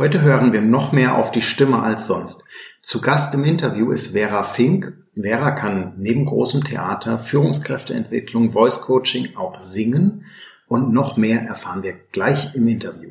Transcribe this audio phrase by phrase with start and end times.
[0.00, 2.44] Heute hören wir noch mehr auf die Stimme als sonst.
[2.80, 4.94] Zu Gast im Interview ist Vera Fink.
[5.14, 10.24] Vera kann neben großem Theater, Führungskräfteentwicklung, Voice Coaching auch singen
[10.68, 13.10] und noch mehr erfahren wir gleich im Interview.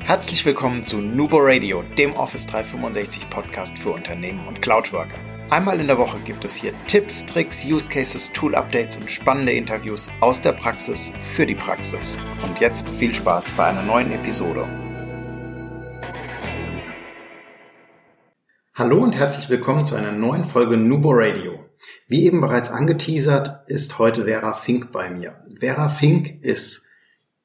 [0.00, 5.20] Herzlich willkommen zu Nubo Radio, dem Office 365 Podcast für Unternehmen und Cloudworker.
[5.50, 9.52] Einmal in der Woche gibt es hier Tipps, Tricks, Use Cases, Tool Updates und spannende
[9.52, 12.18] Interviews aus der Praxis für die Praxis.
[12.42, 14.66] Und jetzt viel Spaß bei einer neuen Episode.
[18.74, 21.62] Hallo und herzlich willkommen zu einer neuen Folge Nubo Radio.
[22.08, 25.36] Wie eben bereits angeteasert, ist heute Vera Fink bei mir.
[25.60, 26.86] Vera Fink ist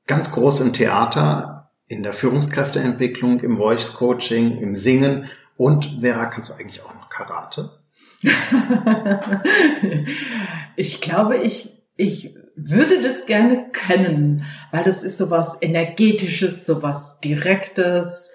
[0.06, 6.50] ganz groß im Theater, in der Führungskräfteentwicklung, im Voice Coaching, im Singen und Vera, kannst
[6.50, 7.78] du eigentlich auch noch Karate?
[10.78, 18.34] ich glaube, ich, ich würde das gerne können, weil das ist sowas energetisches, sowas direktes,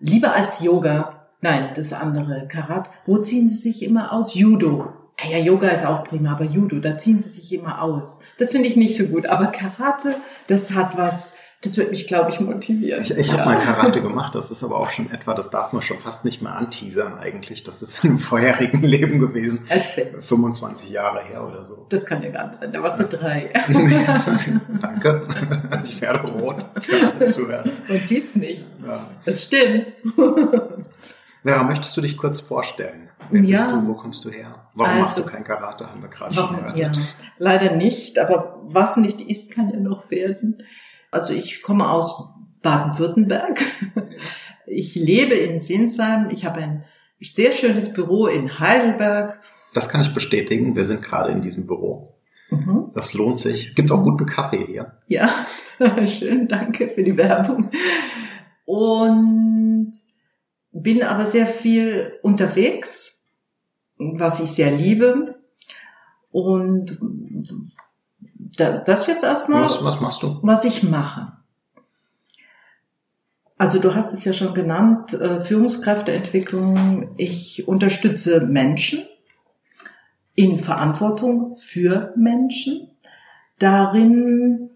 [0.00, 1.21] lieber als Yoga.
[1.42, 2.90] Nein, das andere Karat.
[3.04, 4.34] Wo ziehen Sie sich immer aus?
[4.34, 4.92] Judo.
[5.20, 8.20] Ah ja, Yoga ist auch prima, aber Judo, da ziehen Sie sich immer aus.
[8.38, 9.26] Das finde ich nicht so gut.
[9.26, 13.02] Aber Karate, das hat was das wird mich, glaube ich, motivieren.
[13.02, 13.34] Ich, ich ja.
[13.34, 16.24] habe mal Karate gemacht, das ist aber auch schon etwa, das darf man schon fast
[16.24, 17.62] nicht mehr anteasern eigentlich.
[17.62, 19.64] Das ist im vorherigen Leben gewesen.
[19.68, 20.20] Erzähl.
[20.20, 21.86] 25 Jahre her oder so.
[21.88, 23.52] Das kann ja gar nicht sein, da warst du drei.
[24.80, 25.28] Danke.
[25.86, 27.64] Die Pferde rot für alle Zuhörer.
[27.88, 28.66] Man sieht's nicht.
[28.84, 29.06] Ja.
[29.24, 29.92] Das stimmt.
[31.42, 33.08] Vera, möchtest du dich kurz vorstellen?
[33.30, 33.58] Wer ja.
[33.58, 33.88] bist du?
[33.88, 34.66] Wo kommst du her?
[34.74, 35.88] Warum also, machst du kein Karate?
[35.88, 36.76] Haben wir gerade schon gehört.
[36.76, 36.92] Ja,
[37.38, 38.18] leider nicht.
[38.18, 40.62] Aber was nicht ist, kann ja noch werden.
[41.10, 42.28] Also ich komme aus
[42.62, 43.60] Baden-Württemberg.
[44.64, 46.28] Ich lebe in Sinsheim.
[46.30, 46.84] Ich habe ein
[47.20, 49.40] sehr schönes Büro in Heidelberg.
[49.74, 50.76] Das kann ich bestätigen.
[50.76, 52.14] Wir sind gerade in diesem Büro.
[52.48, 52.90] Mhm.
[52.94, 53.74] Das lohnt sich.
[53.74, 54.92] Gibt auch guten Kaffee hier.
[55.08, 55.28] Ja,
[56.06, 56.48] schön.
[56.48, 57.70] Danke für die Werbung.
[58.64, 59.92] Und
[60.72, 63.24] bin aber sehr viel unterwegs,
[63.98, 65.36] was ich sehr liebe.
[66.30, 66.98] Und
[68.58, 69.64] das jetzt erstmal.
[69.64, 70.38] Was, was machst du?
[70.42, 71.32] Was ich mache.
[73.58, 77.14] Also du hast es ja schon genannt, äh, Führungskräfteentwicklung.
[77.16, 79.06] Ich unterstütze Menschen
[80.34, 82.90] in Verantwortung für Menschen,
[83.58, 84.70] darin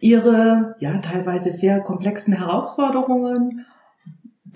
[0.00, 3.64] ihre ja teilweise sehr komplexen Herausforderungen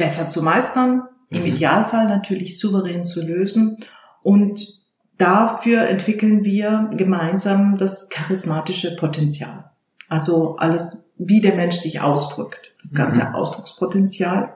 [0.01, 1.39] besser zu meistern, mhm.
[1.39, 3.77] im Idealfall natürlich souverän zu lösen
[4.23, 4.81] und
[5.21, 9.71] Dafür entwickeln wir gemeinsam das charismatische Potenzial.
[10.09, 12.75] Also alles, wie der Mensch sich ausdrückt.
[12.81, 13.35] Das ganze mhm.
[13.35, 14.55] Ausdruckspotenzial.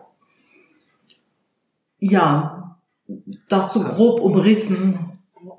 [1.98, 2.78] Ja,
[3.50, 5.18] das so also, grob umrissen.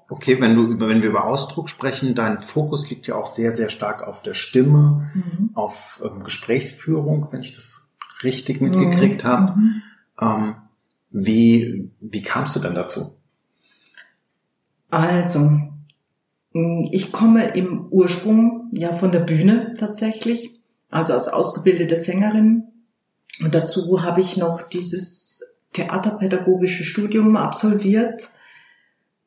[0.09, 3.51] Okay, wenn du über, wenn wir über Ausdruck sprechen, dein Fokus liegt ja auch sehr,
[3.51, 5.51] sehr stark auf der Stimme, mhm.
[5.53, 7.84] auf ähm, Gesprächsführung, wenn ich das
[8.23, 9.27] richtig mitgekriegt mhm.
[9.27, 9.59] habe.
[9.59, 9.81] Mhm.
[10.21, 10.55] Ähm,
[11.11, 13.15] wie, wie kamst du denn dazu?
[14.89, 15.59] Also,
[16.91, 20.59] ich komme im Ursprung ja von der Bühne tatsächlich,
[20.89, 22.63] also als ausgebildete Sängerin.
[23.41, 25.43] Und dazu habe ich noch dieses
[25.73, 28.29] theaterpädagogische Studium absolviert,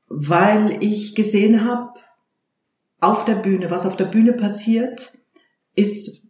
[0.09, 1.93] weil ich gesehen habe,
[3.01, 5.13] auf der Bühne, was auf der Bühne passiert,
[5.75, 6.27] ist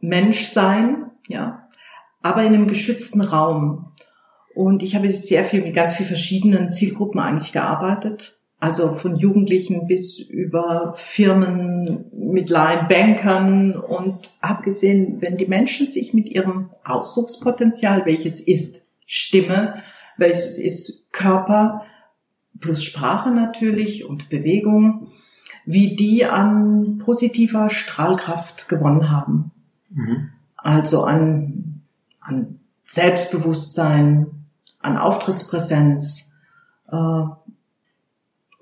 [0.00, 1.61] Menschsein, ja,
[2.22, 3.92] aber in einem geschützten Raum.
[4.54, 9.88] Und ich habe sehr viel mit ganz vielen verschiedenen Zielgruppen eigentlich gearbeitet also von Jugendlichen
[9.88, 18.06] bis über Firmen mit Bankern und habe gesehen, wenn die Menschen sich mit ihrem Ausdruckspotenzial,
[18.06, 19.82] welches ist Stimme,
[20.16, 21.82] welches ist Körper,
[22.60, 25.08] plus Sprache natürlich und Bewegung,
[25.66, 29.50] wie die an positiver Strahlkraft gewonnen haben.
[29.90, 30.28] Mhm.
[30.56, 31.71] Also an,
[32.22, 34.26] an Selbstbewusstsein,
[34.80, 36.36] an Auftrittspräsenz,
[36.90, 37.24] äh,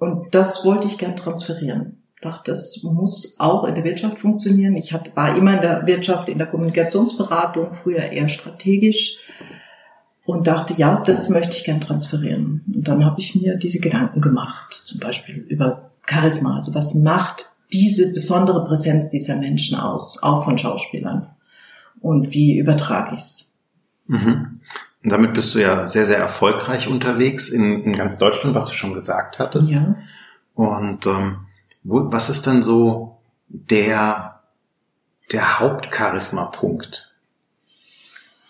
[0.00, 2.02] und das wollte ich gern transferieren.
[2.14, 4.76] Ich dachte, das muss auch in der Wirtschaft funktionieren.
[4.76, 9.18] Ich war immer in der Wirtschaft, in der Kommunikationsberatung, früher eher strategisch
[10.24, 12.64] und dachte, ja, das möchte ich gern transferieren.
[12.74, 16.56] Und dann habe ich mir diese Gedanken gemacht, zum Beispiel über Charisma.
[16.56, 21.28] Also was macht diese besondere Präsenz dieser Menschen aus, auch von Schauspielern?
[22.00, 23.49] Und wie übertrage ich es?
[24.10, 24.58] Mhm.
[25.02, 28.72] Und damit bist du ja sehr, sehr erfolgreich unterwegs in, in ganz Deutschland, was du
[28.72, 29.70] schon gesagt hattest.
[29.70, 29.96] Ja.
[30.54, 31.46] Und ähm,
[31.84, 33.18] wo, was ist dann so
[33.48, 34.40] der,
[35.32, 37.14] der Hauptcharisma-Punkt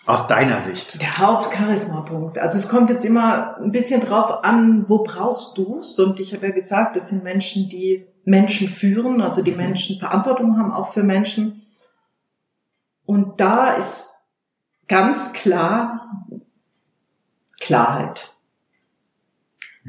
[0.06, 1.00] aus deiner Sicht?
[1.00, 2.38] Der Hauptcharisma-Punkt.
[2.38, 5.98] Also es kommt jetzt immer ein bisschen drauf an, wo brauchst du's?
[6.00, 9.58] Und ich habe ja gesagt, das sind Menschen, die Menschen führen, also die mhm.
[9.58, 11.66] Menschen Verantwortung haben auch für Menschen.
[13.04, 14.09] Und da ist
[14.90, 16.26] ganz klar
[17.60, 18.34] Klarheit.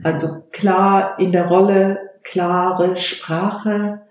[0.03, 4.03] Also klar in der Rolle, klare Sprache,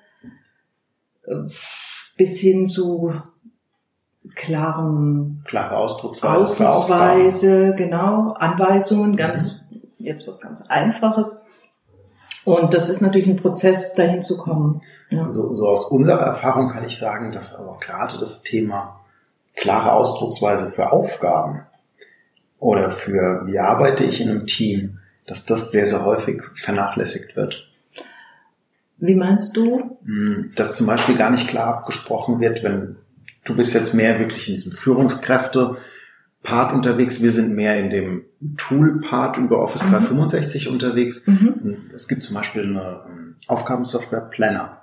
[2.17, 3.13] bis hin zu
[4.35, 9.83] klaren klare Ausdrucksweise, Ausdrucksweise genau, Anweisungen, ganz mhm.
[9.99, 11.45] jetzt was ganz Einfaches.
[12.45, 14.83] Und das ist natürlich ein Prozess, dahin zu kommen.
[15.11, 15.33] Ja.
[15.33, 19.00] So, so aus unserer Erfahrung kann ich sagen, dass aber gerade das Thema
[19.61, 21.67] klare Ausdrucksweise für Aufgaben
[22.59, 27.69] oder für wie arbeite ich in einem Team, dass das sehr, sehr häufig vernachlässigt wird.
[28.97, 29.99] Wie meinst du?
[30.05, 32.97] Hm, dass zum Beispiel gar nicht klar abgesprochen wird, wenn
[33.45, 35.77] du bist jetzt mehr wirklich in diesem Führungskräfte
[36.43, 37.23] Part unterwegs.
[37.23, 38.25] Wir sind mehr in dem
[38.56, 39.93] Tool-Part über Office mhm.
[39.93, 41.27] 365 unterwegs.
[41.27, 41.91] Mhm.
[41.95, 44.80] Es gibt zum Beispiel eine ähm, Aufgabensoftware Planner.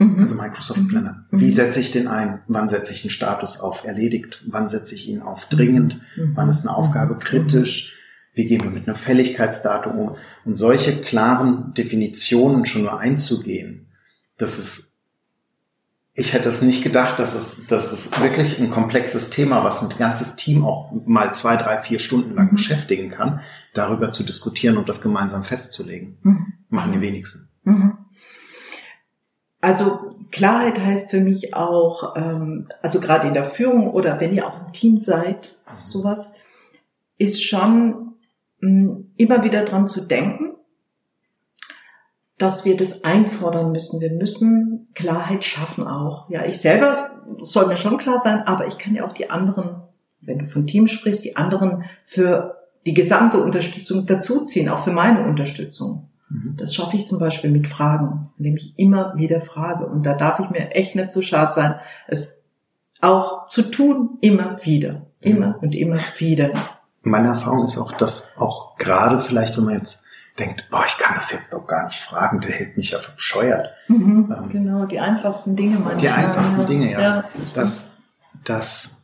[0.00, 0.22] Mhm.
[0.22, 1.22] Also Microsoft Planner.
[1.30, 1.40] Mhm.
[1.40, 2.40] Wie setze ich den ein?
[2.48, 4.42] Wann setze ich den Status auf erledigt?
[4.48, 6.00] Wann setze ich ihn auf dringend?
[6.16, 6.32] Mhm.
[6.34, 7.96] Wann ist eine Aufgabe kritisch?
[8.32, 10.16] Wie gehen wir mit einem Fälligkeitsdatum um?
[10.44, 13.88] Und solche klaren Definitionen schon nur einzugehen,
[14.38, 14.90] das ist
[16.12, 19.96] ich hätte es nicht gedacht, dass es, dass es wirklich ein komplexes Thema, was ein
[19.96, 22.56] ganzes Team auch mal zwei, drei, vier Stunden lang mhm.
[22.56, 23.40] beschäftigen kann,
[23.74, 26.18] darüber zu diskutieren und das gemeinsam festzulegen.
[26.22, 26.52] Mhm.
[26.68, 27.48] Machen die wenigsten.
[27.62, 27.98] Mhm.
[29.60, 34.46] Also Klarheit heißt für mich auch, ähm, also gerade in der Führung oder wenn ihr
[34.46, 35.80] auch im Team seid, mhm.
[35.82, 36.34] sowas,
[37.18, 38.14] ist schon
[38.60, 40.54] mh, mm, immer wieder dran zu denken,
[42.38, 44.00] dass wir das einfordern müssen.
[44.00, 46.30] Wir müssen Klarheit schaffen auch.
[46.30, 47.10] Ja, ich selber
[47.42, 49.82] soll mir schon klar sein, aber ich kann ja auch die anderen,
[50.22, 52.56] wenn du von Team sprichst, die anderen für
[52.86, 56.09] die gesamte Unterstützung dazuziehen, auch für meine Unterstützung.
[56.30, 56.56] Mhm.
[56.56, 59.86] Das schaffe ich zum Beispiel mit Fragen, indem ich immer wieder frage.
[59.86, 61.74] Und da darf ich mir echt nicht zu so schade sein,
[62.06, 62.40] es
[63.00, 65.06] auch zu tun, immer wieder.
[65.20, 65.54] Immer mhm.
[65.60, 66.50] und immer wieder.
[67.02, 70.02] Meine Erfahrung ist auch, dass auch gerade vielleicht, wenn man jetzt
[70.38, 73.12] denkt, boah, ich kann das jetzt doch gar nicht fragen, der hält mich ja für
[73.12, 73.68] bescheuert.
[73.88, 75.96] Mhm, ähm, genau, die einfachsten Dinge manchmal.
[75.96, 77.00] Die einfachsten Dinge, ja.
[77.00, 77.24] ja
[77.54, 77.92] dass,
[78.44, 78.96] dass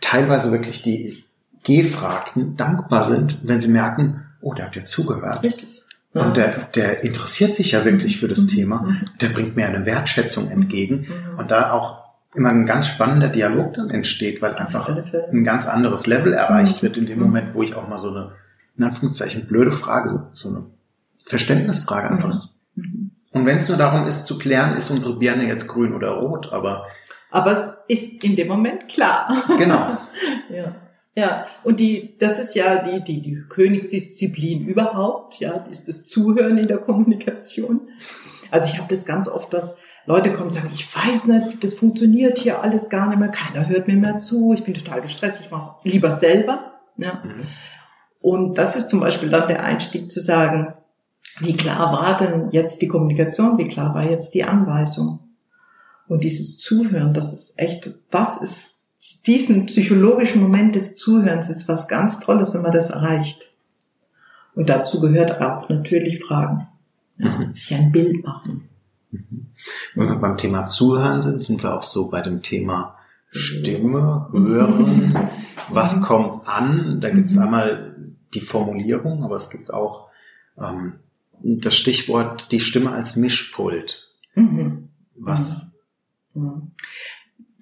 [0.00, 1.24] teilweise wirklich die
[1.64, 5.42] Gefragten dankbar sind, wenn sie merken, oh, der hat ja zugehört.
[5.42, 5.82] Richtig.
[6.14, 6.24] Ja.
[6.24, 8.48] Und der, der interessiert sich ja wirklich für das mhm.
[8.48, 8.82] Thema.
[8.82, 9.00] Mhm.
[9.20, 11.00] Der bringt mir eine Wertschätzung entgegen.
[11.08, 11.38] Mhm.
[11.38, 12.04] Und da auch
[12.34, 16.86] immer ein ganz spannender Dialog dann entsteht, weil einfach ein ganz anderes Level erreicht mhm.
[16.86, 18.32] wird in dem Moment, wo ich auch mal so eine
[18.78, 20.66] in Anführungszeichen blöde Frage, so, so eine
[21.18, 22.34] Verständnisfrage einfach.
[22.74, 23.10] Mhm.
[23.32, 26.52] Und wenn es nur darum ist zu klären, ist unsere Birne jetzt grün oder rot,
[26.52, 26.86] aber
[27.30, 29.44] aber es ist in dem Moment klar.
[29.58, 29.98] Genau.
[30.50, 30.74] ja.
[31.16, 36.58] Ja, und die, das ist ja die, die, die Königsdisziplin überhaupt, ja, ist das Zuhören
[36.58, 37.88] in der Kommunikation.
[38.50, 41.74] Also ich habe das ganz oft, dass Leute kommen und sagen, ich weiß nicht, das
[41.74, 45.40] funktioniert hier alles gar nicht mehr, keiner hört mir mehr zu, ich bin total gestresst,
[45.40, 46.74] ich mache es lieber selber.
[46.98, 47.22] Ja.
[47.24, 47.46] Mhm.
[48.20, 50.74] Und das ist zum Beispiel dann der Einstieg zu sagen,
[51.40, 55.20] wie klar war denn jetzt die Kommunikation, wie klar war jetzt die Anweisung?
[56.08, 58.75] Und dieses Zuhören, das ist echt, das ist,
[59.26, 63.52] diesen psychologischen Moment des Zuhörens ist was ganz Tolles, wenn man das erreicht.
[64.54, 66.68] Und dazu gehört auch natürlich Fragen.
[67.18, 67.50] Ja, mhm.
[67.50, 68.68] Sich ein Bild machen.
[69.10, 69.46] Mhm.
[69.94, 72.96] Wenn wir beim Thema Zuhören sind, sind wir auch so bei dem Thema
[73.30, 75.28] Stimme, Hören.
[75.70, 76.02] Was mhm.
[76.02, 77.00] kommt an?
[77.00, 77.42] Da gibt es mhm.
[77.42, 77.96] einmal
[78.34, 80.08] die Formulierung, aber es gibt auch
[80.58, 80.94] ähm,
[81.42, 84.10] das Stichwort die Stimme als Mischpult.
[84.34, 84.88] Mhm.
[85.16, 85.72] Was?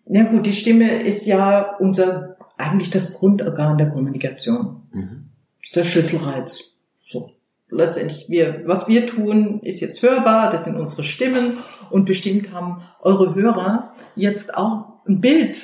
[0.06, 0.14] Mhm.
[0.14, 4.82] Ja gut, die Stimme ist ja unser eigentlich das Grundorgan der Kommunikation.
[4.92, 5.24] Mhm.
[5.62, 6.74] Ist der Schlüsselreiz.
[7.02, 7.32] So.
[7.70, 11.58] Letztendlich, wir, was wir tun, ist jetzt hörbar, das sind unsere Stimmen
[11.90, 15.58] und bestimmt haben eure Hörer jetzt auch ein Bild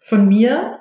[0.00, 0.78] von mir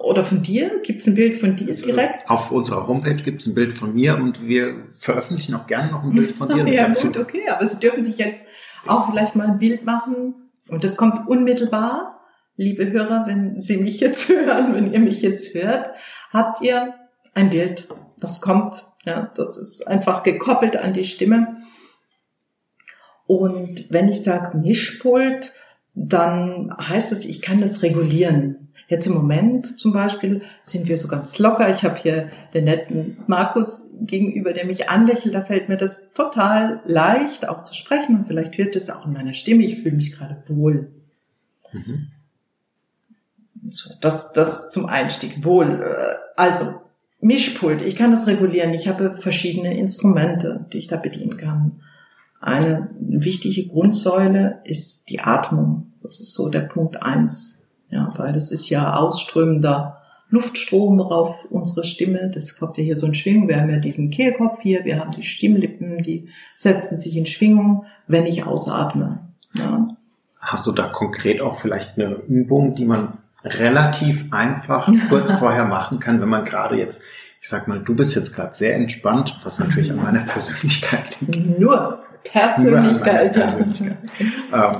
[0.00, 0.80] oder von dir?
[0.82, 2.28] Gibt es ein Bild von dir direkt?
[2.28, 6.02] Auf unserer Homepage gibt es ein Bild von mir und wir veröffentlichen auch gerne noch
[6.02, 6.66] ein Bild von dir.
[6.72, 7.48] ja, gut, okay.
[7.48, 8.46] Aber Sie dürfen sich jetzt
[8.86, 10.47] auch vielleicht mal ein Bild machen.
[10.68, 12.20] Und das kommt unmittelbar.
[12.56, 15.90] Liebe Hörer, wenn Sie mich jetzt hören, wenn ihr mich jetzt hört,
[16.32, 16.94] habt ihr
[17.34, 17.88] ein Bild.
[18.18, 18.84] Das kommt.
[19.04, 21.62] Ja, das ist einfach gekoppelt an die Stimme.
[23.26, 25.52] Und wenn ich sage Mischpult,
[25.94, 28.67] dann heißt es, ich kann das regulieren.
[28.88, 31.68] Jetzt im Moment zum Beispiel sind wir so ganz locker.
[31.68, 35.34] Ich habe hier den netten Markus gegenüber, der mich anlächelt.
[35.34, 38.16] Da fällt mir das total leicht, auch zu sprechen.
[38.16, 39.64] Und vielleicht hört es auch in meiner Stimme.
[39.64, 40.90] Ich fühle mich gerade wohl.
[41.70, 42.08] Mhm.
[43.70, 45.44] So, das, das zum Einstieg.
[45.44, 45.84] Wohl.
[46.36, 46.80] Also,
[47.20, 47.82] Mischpult.
[47.82, 48.72] Ich kann das regulieren.
[48.72, 51.82] Ich habe verschiedene Instrumente, die ich da bedienen kann.
[52.40, 55.92] Eine wichtige Grundsäule ist die Atmung.
[56.00, 59.98] Das ist so der Punkt eins Ja, weil das ist ja ausströmender
[60.30, 62.30] Luftstrom auf unsere Stimme.
[62.32, 63.48] Das kommt ja hier so in Schwingung.
[63.48, 67.86] Wir haben ja diesen Kehlkopf hier, wir haben die Stimmlippen, die setzen sich in Schwingung,
[68.06, 69.20] wenn ich ausatme.
[69.54, 69.88] Ja.
[70.38, 75.98] Hast du da konkret auch vielleicht eine Übung, die man relativ einfach kurz vorher machen
[75.98, 77.02] kann, wenn man gerade jetzt,
[77.40, 81.58] ich sag mal, du bist jetzt gerade sehr entspannt, was natürlich an meiner Persönlichkeit liegt.
[81.58, 83.34] Nur Persönlichkeit.
[83.34, 83.96] Nur Persönlichkeit.
[84.52, 84.76] ähm,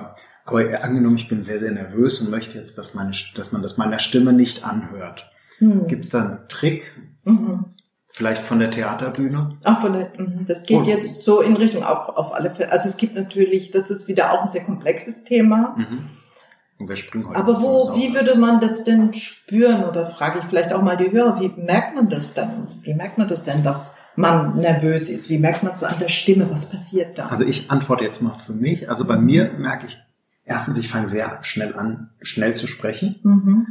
[0.48, 3.76] aber angenommen, ich bin sehr, sehr nervös und möchte jetzt, dass, meine, dass man das
[3.76, 5.30] meiner Stimme nicht anhört.
[5.58, 5.86] Hm.
[5.86, 6.92] Gibt es da einen Trick?
[7.24, 7.66] Mhm.
[8.10, 9.50] Vielleicht von der Theaterbühne?
[9.64, 10.44] Ach, von der, mhm.
[10.46, 12.72] das geht und, jetzt so in Richtung auf, auf alle Fälle.
[12.72, 15.76] Also es gibt natürlich, das ist wieder auch ein sehr komplexes Thema.
[15.76, 16.08] Mhm.
[16.78, 19.84] Und wir springen heute Aber wo, wie würde man das denn spüren?
[19.84, 22.68] Oder frage ich vielleicht auch mal die Hörer, wie merkt man das denn?
[22.82, 25.28] Wie merkt man das denn, dass man nervös ist?
[25.28, 26.48] Wie merkt man es an der Stimme?
[26.50, 27.26] Was passiert da?
[27.26, 28.88] Also ich antworte jetzt mal für mich.
[28.88, 29.98] Also bei mir merke ich
[30.48, 33.20] erstens, ich fange sehr schnell an, schnell zu sprechen.
[33.22, 33.66] Mhm.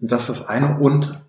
[0.00, 0.78] Das ist das eine.
[0.78, 1.22] Und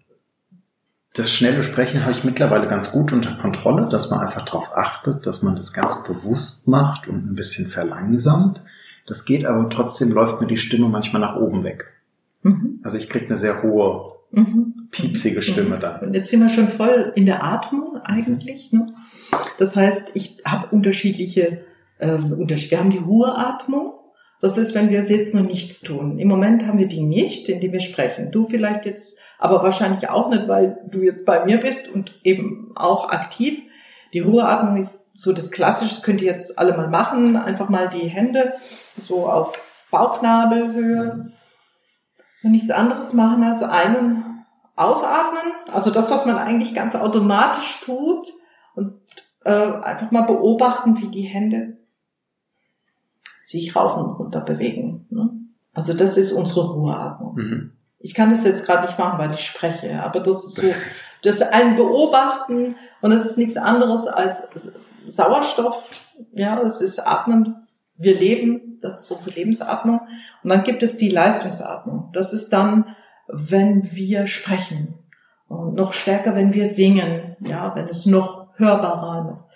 [1.14, 5.28] das schnelle Sprechen habe ich mittlerweile ganz gut unter Kontrolle, dass man einfach darauf achtet,
[5.28, 8.64] dass man das ganz bewusst macht und ein bisschen verlangsamt.
[9.06, 11.94] Das geht aber trotzdem läuft mir die Stimme manchmal nach oben weg.
[12.42, 12.80] Mhm.
[12.84, 14.74] Also ich kriege eine sehr hohe, mhm.
[14.90, 16.08] piepsige Stimme dann.
[16.08, 18.72] Und jetzt sind wir schon voll in der Atmung eigentlich.
[18.72, 18.94] Ne?
[19.60, 21.64] Das heißt, ich habe unterschiedliche,
[22.00, 22.18] äh.
[22.18, 23.94] Wir haben die hohe Atmung.
[24.44, 26.20] Das ist, wenn wir sitzen und nichts tun.
[26.20, 28.30] Im Moment haben wir die nicht, indem wir sprechen.
[28.30, 32.74] Du vielleicht jetzt, aber wahrscheinlich auch nicht, weil du jetzt bei mir bist und eben
[32.76, 33.62] auch aktiv.
[34.12, 37.38] Die Ruheatmung ist so das Klassische, das könnt ihr jetzt alle mal machen.
[37.38, 38.56] Einfach mal die Hände
[39.02, 39.58] so auf
[39.92, 41.32] Bauchnabelhöhe
[42.44, 44.44] und nichts anderes machen als einen
[44.76, 45.54] ausatmen.
[45.72, 48.28] Also das, was man eigentlich ganz automatisch tut
[48.76, 49.00] und
[49.46, 51.78] äh, einfach mal beobachten, wie die Hände
[53.60, 55.06] sich rauf und runter bewegen.
[55.10, 55.30] Ne?
[55.74, 57.36] Also das ist unsere Ruheatmung.
[57.36, 57.72] Mhm.
[58.00, 60.62] Ich kann das jetzt gerade nicht machen, weil ich spreche, aber das ist so,
[61.24, 64.48] das ist ein Beobachten und das ist nichts anderes als
[65.08, 65.90] Sauerstoff.
[66.34, 67.68] Ja, das ist Atmen.
[67.96, 70.02] Wir leben, das ist unsere Lebensatmung.
[70.44, 72.10] Und dann gibt es die Leistungsatmung.
[72.14, 72.96] Das ist dann,
[73.28, 74.96] wenn wir sprechen.
[75.48, 77.38] Und noch stärker, wenn wir singen.
[77.40, 79.48] Ja, wenn es noch hörbarer.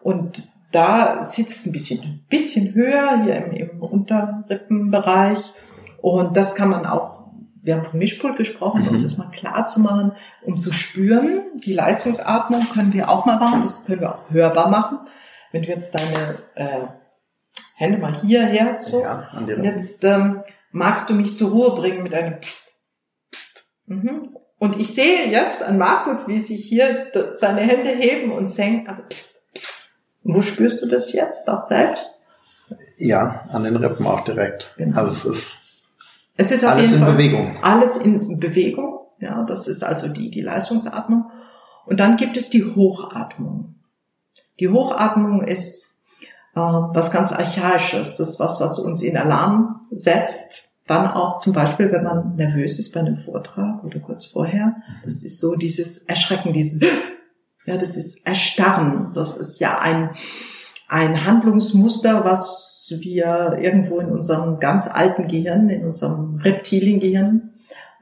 [0.00, 5.52] Und da sitzt es ein bisschen, bisschen höher hier im, im Unterrippenbereich.
[6.00, 7.20] Und das kann man auch
[7.62, 9.02] wir haben vom Mischpult gesprochen, um mhm.
[9.02, 10.12] das mal klar zu machen,
[10.42, 11.42] um zu spüren.
[11.64, 14.98] Die Leistungsatmung können wir auch mal machen, das können wir auch hörbar machen.
[15.52, 16.86] Wenn du jetzt deine äh,
[17.76, 22.14] Hände mal hierher so, ja, und jetzt ähm, magst du mich zur Ruhe bringen mit
[22.14, 22.76] einem Psst,
[23.30, 23.70] Psst.
[23.86, 24.36] Mhm.
[24.58, 29.02] Und ich sehe jetzt an Markus, wie sich hier seine Hände heben und senken, also
[29.08, 29.39] Psst,
[30.34, 32.20] wo spürst du das jetzt auch selbst?
[32.96, 34.74] Ja, an den Rippen auch direkt.
[34.76, 34.98] Genau.
[34.98, 35.70] Also es ist
[36.36, 37.56] es ist alles in Fall Bewegung.
[37.62, 39.00] Alles in Bewegung.
[39.20, 41.30] Ja, das ist also die, die Leistungsatmung.
[41.84, 43.74] Und dann gibt es die Hochatmung.
[44.58, 45.98] Die Hochatmung ist
[46.54, 48.16] äh, was ganz Archaisches.
[48.16, 50.70] Das ist was, was uns in Alarm setzt.
[50.86, 54.76] Dann auch zum Beispiel, wenn man nervös ist bei einem Vortrag oder kurz vorher.
[55.04, 56.80] Das ist so dieses Erschrecken, dieses,
[57.66, 59.12] ja, das ist Erstarren.
[59.14, 60.10] Das ist ja ein,
[60.88, 67.50] ein Handlungsmuster, was wir irgendwo in unserem ganz alten Gehirn, in unserem Reptiliengehirn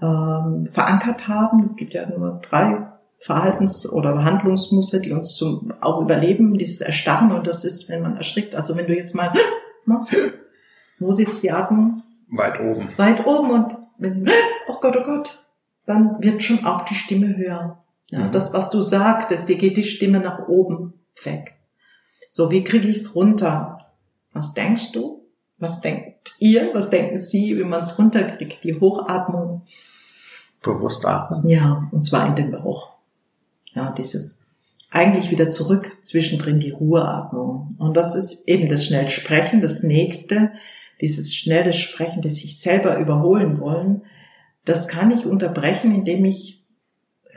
[0.01, 1.63] ähm, verankert haben.
[1.63, 2.89] Es gibt ja nur drei
[3.21, 8.17] Verhaltens- oder Handlungsmuster, die uns zum auch überleben, dieses Erstarren und das ist, wenn man
[8.17, 8.55] erschrickt.
[8.55, 9.33] Also wenn du jetzt mal
[9.85, 10.15] machst,
[10.99, 12.03] wo sitzt die Atmung?
[12.31, 12.89] Weit oben.
[12.97, 14.29] Weit oben und wenn
[14.69, 15.39] oh Gott, oh Gott,
[15.87, 17.85] dann wird schon auch die Stimme höher.
[18.11, 18.33] Ja, mhm.
[18.33, 21.55] Das, was du sagtest, dir geht die Stimme nach oben weg.
[22.31, 23.79] So, wie kriege ich es runter?
[24.33, 25.27] Was denkst du?
[25.59, 26.71] Was denkt ihr?
[26.75, 28.63] Was denken Sie, wie man es runterkriegt?
[28.65, 29.63] Die Hochatmung.
[30.63, 31.49] Bewusst atmen?
[31.49, 32.93] Ja, und zwar in den Bauch.
[33.75, 34.41] Ja, dieses
[34.91, 37.69] eigentlich wieder zurück zwischendrin die Ruheatmung.
[37.79, 40.53] Und das ist eben das Schnellsprechen, das nächste,
[41.01, 44.03] dieses schnelle Sprechen, das sich selber überholen wollen.
[44.65, 46.58] Das kann ich unterbrechen, indem ich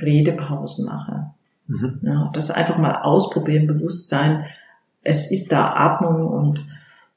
[0.02, 1.32] Redepausen mache.
[1.68, 2.00] Mhm.
[2.02, 4.46] Ja, das einfach mal ausprobieren, Bewusstsein.
[5.04, 6.66] Es ist da Atmung und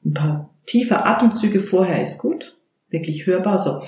[0.03, 2.55] ein paar tiefe Atemzüge vorher ist gut,
[2.89, 3.81] wirklich hörbar, so.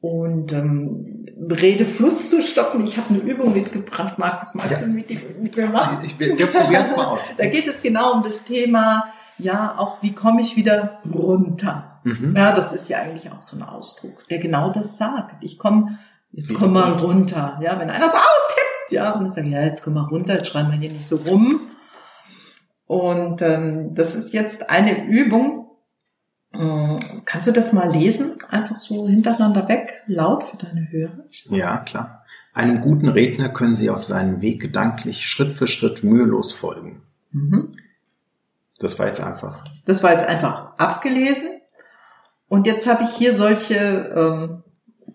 [0.00, 2.84] Und ähm, Redefluss zu stoppen.
[2.84, 4.54] Ich habe eine Übung mitgebracht, Markus.
[4.54, 4.86] Magst ja.
[4.86, 5.98] du mit, mit mir machen?
[6.04, 7.34] Ich, wir, wir probieren es mal aus.
[7.38, 11.91] da geht es genau um das Thema, ja, auch wie komme ich wieder runter.
[12.04, 12.34] Mhm.
[12.36, 15.42] Ja, das ist ja eigentlich auch so ein Ausdruck, der genau das sagt.
[15.42, 15.98] Ich komme,
[16.32, 17.58] jetzt komm mal runter.
[17.62, 20.48] Ja, wenn einer so austippt, ja, und ich sage, ja, jetzt komm mal runter, jetzt
[20.48, 21.68] schreiben wir hier nicht so rum.
[22.86, 25.62] Und ähm, das ist jetzt eine Übung,
[26.52, 28.38] Mm, Kannst du das mal lesen?
[28.48, 31.24] Einfach so hintereinander weg, laut für deine Hörer?
[31.48, 32.24] Ja, klar.
[32.52, 37.02] Einem guten Redner können Sie auf seinem Weg gedanklich Schritt für Schritt mühelos folgen.
[37.30, 37.76] Mhm.
[38.78, 39.64] Das war jetzt einfach.
[39.86, 41.48] Das war jetzt einfach abgelesen.
[42.52, 43.76] Und jetzt habe ich hier solche
[44.14, 44.62] ähm,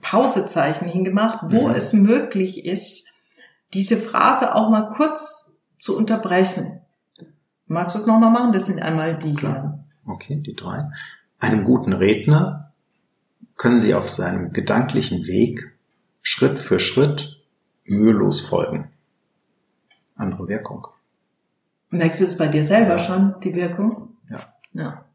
[0.02, 1.76] Pausezeichen hingemacht, wo Mhm.
[1.76, 3.10] es möglich ist,
[3.76, 6.82] diese Phrase auch mal kurz zu unterbrechen.
[7.68, 8.54] Magst du es nochmal machen?
[8.54, 9.84] Das sind einmal die Klar.
[10.08, 10.90] Okay, die drei.
[11.38, 12.72] Einem guten Redner
[13.56, 15.76] können Sie auf seinem gedanklichen Weg
[16.24, 17.40] Schritt für Schritt
[17.86, 18.90] mühelos folgen.
[20.16, 20.88] Andere Wirkung.
[21.92, 22.98] Merkst du es bei dir selber Ja.
[22.98, 24.16] schon, die Wirkung?
[24.28, 24.40] Ja.
[24.74, 25.06] Ja.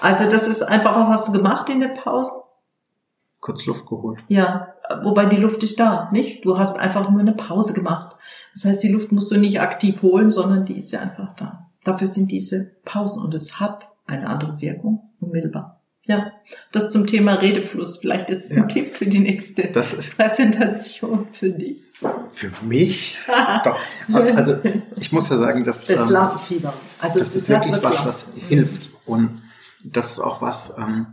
[0.00, 2.32] Also das ist einfach, was hast du gemacht in der Pause?
[3.40, 4.18] Kurz Luft geholt.
[4.28, 6.44] Ja, wobei die Luft ist da, nicht?
[6.44, 8.16] Du hast einfach nur eine Pause gemacht.
[8.54, 11.66] Das heißt, die Luft musst du nicht aktiv holen, sondern die ist ja einfach da.
[11.84, 15.80] Dafür sind diese Pausen und es hat eine andere Wirkung, unmittelbar.
[16.08, 16.32] Ja,
[16.70, 17.96] das zum Thema Redefluss.
[17.96, 18.62] Vielleicht ist es Ja.
[18.62, 21.82] ein Tipp für die nächste Das ist Präsentation für dich.
[22.30, 23.18] für mich.
[23.64, 23.76] Doch.
[24.12, 24.56] Also
[24.96, 26.72] ich muss ja sagen, dass Das ähm, Lampenfieber.
[27.00, 28.88] Also das es ist wirklich halt was, was hilft.
[29.04, 29.42] Und
[29.92, 31.06] das ist auch was, ähm,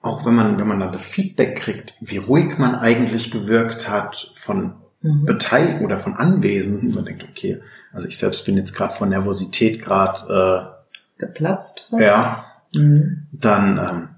[0.00, 4.30] auch wenn man, wenn man dann das Feedback kriegt, wie ruhig man eigentlich gewirkt hat
[4.34, 5.24] von Mhm.
[5.26, 6.94] Beteiligten oder von Anwesenden.
[6.94, 7.60] Man denkt, okay,
[7.92, 10.76] also ich selbst bin jetzt gerade von Nervosität gerade,
[11.18, 11.88] Geplatzt.
[11.92, 13.26] äh, ja, Mhm.
[13.32, 14.08] dann ähm,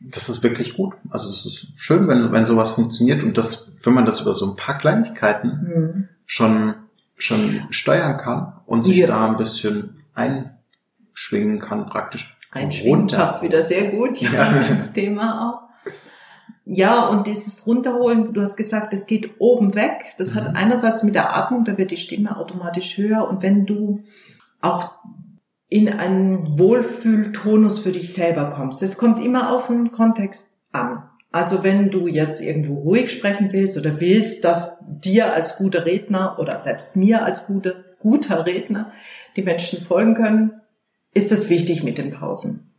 [0.00, 0.94] das ist wirklich gut.
[1.10, 4.50] Also es ist schön, wenn, wenn sowas funktioniert und das, wenn man das über so
[4.50, 6.08] ein paar Kleinigkeiten Mhm.
[6.26, 6.74] schon,
[7.16, 9.06] schon steuern kann und sich Ja.
[9.06, 10.02] da ein bisschen
[11.12, 12.36] einschwingen kann, praktisch.
[12.50, 13.16] Einschwingen runter.
[13.18, 14.52] passt wieder sehr gut ja, Ja.
[14.56, 15.62] ins Thema auch.
[16.64, 20.12] Ja, und dieses Runterholen, du hast gesagt, es geht oben weg.
[20.18, 20.36] Das Mhm.
[20.36, 23.28] hat einerseits mit der Atmung, da wird die Stimme automatisch höher.
[23.28, 24.00] Und wenn du
[24.60, 24.92] auch
[25.68, 31.02] in einen Wohlfühltonus für dich selber kommst, das kommt immer auf den Kontext an.
[31.32, 36.36] Also wenn du jetzt irgendwo ruhig sprechen willst oder willst, dass dir als guter Redner
[36.38, 38.90] oder selbst mir als guter, guter Redner
[39.36, 40.60] die Menschen folgen können,
[41.14, 42.72] ist es wichtig mit den Pausen.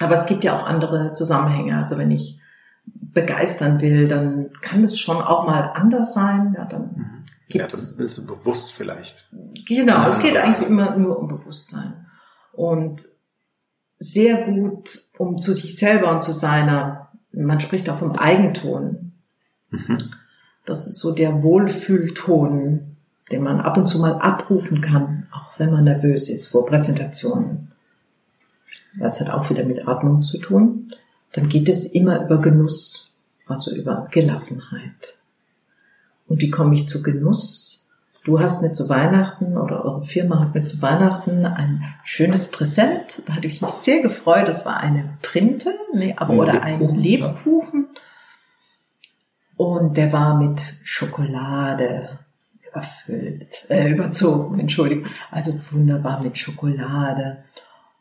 [0.00, 1.76] Aber es gibt ja auch andere Zusammenhänge.
[1.78, 2.38] Also wenn ich
[2.84, 6.54] begeistern will, dann kann es schon auch mal anders sein.
[6.56, 7.24] Ja, dann Mhm.
[7.48, 9.28] Ja, gibt's das willst du bewusst vielleicht.
[9.68, 10.42] Genau, es geht Ja.
[10.42, 12.06] eigentlich immer nur um Bewusstsein.
[12.52, 13.06] Und
[13.98, 19.12] sehr gut, um zu sich selber und zu seiner, man spricht auch vom Eigenton.
[19.70, 19.98] Mhm.
[20.64, 22.95] Das ist so der Wohlfühlton,
[23.30, 27.72] den man ab und zu mal abrufen kann, auch wenn man nervös ist vor Präsentationen.
[28.98, 30.92] Das hat auch wieder mit Atmung zu tun.
[31.32, 33.14] Dann geht es immer über Genuss,
[33.46, 35.18] also über Gelassenheit.
[36.28, 37.88] Und wie komme ich zu Genuss?
[38.24, 43.22] Du hast mir zu Weihnachten oder eure Firma hat mir zu Weihnachten ein schönes Präsent.
[43.26, 44.48] Da hatte ich mich sehr gefreut.
[44.48, 47.26] Das war eine Printe, nee, aber Ein oder ein Lebkuchen, ja.
[47.28, 47.86] Lebkuchen.
[49.56, 52.18] Und der war mit Schokolade
[52.76, 55.06] überfüllt, äh, überzogen, Entschuldigung.
[55.30, 57.38] Also wunderbar mit Schokolade.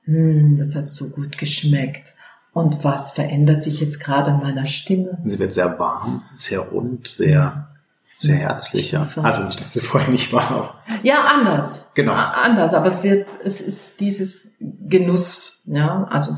[0.04, 2.14] Hm, das hat so gut geschmeckt.
[2.54, 5.18] Und was verändert sich jetzt gerade in meiner Stimme?
[5.26, 7.68] Sie wird sehr warm, sehr rund, sehr,
[8.08, 8.92] sehr herzlich.
[8.92, 9.08] Ja.
[9.22, 10.82] Also nicht, dass sie vorher nicht war.
[11.04, 11.92] Ja, anders.
[11.96, 12.14] Genau.
[12.14, 16.38] Anders, aber es wird, es ist dieses Genuss, ja, also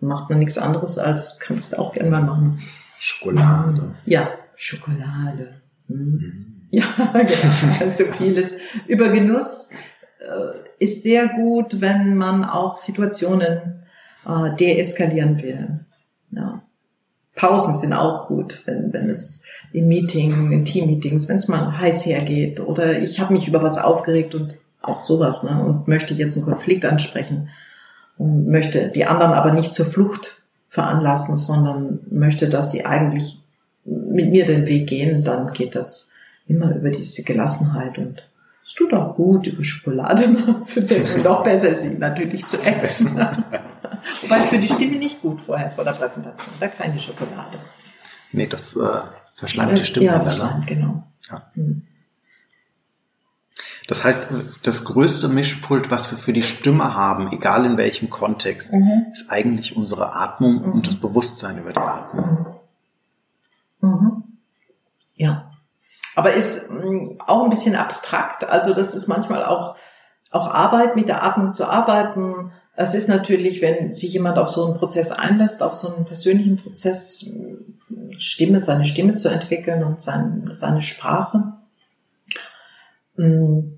[0.00, 2.58] macht man nichts anderes als, kannst du auch gerne mal machen.
[2.98, 3.94] Schokolade.
[4.06, 5.60] Ja, Schokolade.
[5.88, 5.96] Hm.
[5.96, 6.57] Mhm.
[6.70, 8.56] Ja, genau, ganz so vieles.
[8.86, 9.70] Über Genuss
[10.18, 13.84] äh, ist sehr gut, wenn man auch Situationen
[14.26, 15.80] äh, deeskalieren will.
[16.30, 16.62] Ja.
[17.34, 22.04] Pausen sind auch gut, wenn, wenn es im Meeting, in Teammeetings, wenn es mal heiß
[22.04, 26.36] hergeht oder ich habe mich über was aufgeregt und auch sowas ne, und möchte jetzt
[26.36, 27.48] einen Konflikt ansprechen
[28.16, 33.40] und möchte die anderen aber nicht zur Flucht veranlassen, sondern möchte, dass sie eigentlich
[33.84, 36.12] mit mir den Weg gehen, dann geht das
[36.48, 38.22] immer über diese Gelassenheit und
[38.62, 43.16] es tut auch gut, über Schokolade nachzudenken und noch besser sie natürlich zu essen.
[44.22, 47.58] Wobei für die Stimme nicht gut vorher vor der Präsentation, da keine Schokolade.
[48.32, 49.00] Nee, das äh,
[49.34, 50.06] verschleimt die Das- Stimme.
[50.06, 50.24] ja, leider.
[50.30, 51.04] verschleimt, genau.
[51.30, 51.50] Ja.
[51.54, 51.82] Hm.
[53.86, 54.28] Das heißt,
[54.64, 59.06] das größte Mischpult, was wir für die Stimme haben, egal in welchem Kontext, Mhm.
[59.12, 60.72] ist eigentlich unsere Atmung Mhm.
[60.72, 62.58] und das Bewusstsein über die Atmung.
[63.80, 63.88] Mhm.
[63.88, 64.22] Mhm.
[65.14, 65.50] Ja.
[66.18, 68.42] Aber ist mh, auch ein bisschen abstrakt.
[68.42, 69.76] Also das ist manchmal auch,
[70.32, 72.50] auch Arbeit, mit der Atmung zu arbeiten.
[72.74, 76.56] Es ist natürlich, wenn sich jemand auf so einen Prozess einlässt, auf so einen persönlichen
[76.56, 77.24] Prozess,
[77.88, 81.52] mh, Stimme, seine Stimme zu entwickeln und sein, seine Sprache,
[83.14, 83.68] mh,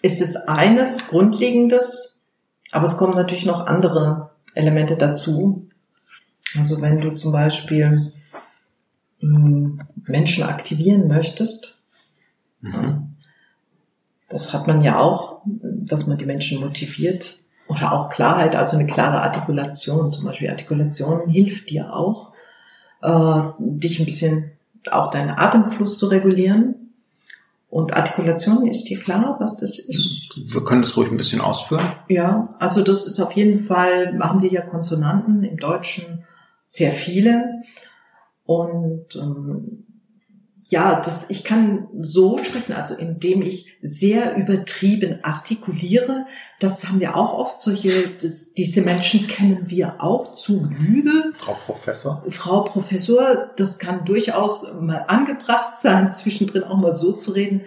[0.00, 2.22] ist es eines Grundlegendes,
[2.70, 5.68] aber es kommen natürlich noch andere Elemente dazu.
[6.56, 8.12] Also wenn du zum Beispiel
[9.20, 11.78] Menschen aktivieren möchtest,
[12.60, 13.16] mhm.
[14.28, 18.86] das hat man ja auch, dass man die Menschen motiviert oder auch Klarheit, also eine
[18.86, 20.12] klare Artikulation.
[20.12, 22.32] Zum Beispiel Artikulation hilft dir auch,
[23.02, 24.52] äh, dich ein bisschen
[24.90, 26.74] auch deinen Atemfluss zu regulieren.
[27.70, 30.40] Und Artikulation ist dir klar, was das ist?
[30.46, 31.84] Wir können das ruhig ein bisschen ausführen.
[32.08, 36.24] Ja, also das ist auf jeden Fall, haben wir ja Konsonanten im Deutschen
[36.64, 37.62] sehr viele.
[38.48, 39.84] Und ähm,
[40.70, 46.24] ja, das, ich kann so sprechen, also indem ich sehr übertrieben artikuliere.
[46.58, 47.60] Das haben wir auch oft.
[47.60, 51.30] Solche, das, diese Menschen kennen wir auch zu Lüge.
[51.34, 52.24] Frau Professor.
[52.30, 57.66] Frau Professor, das kann durchaus mal angebracht sein, zwischendrin auch mal so zu reden.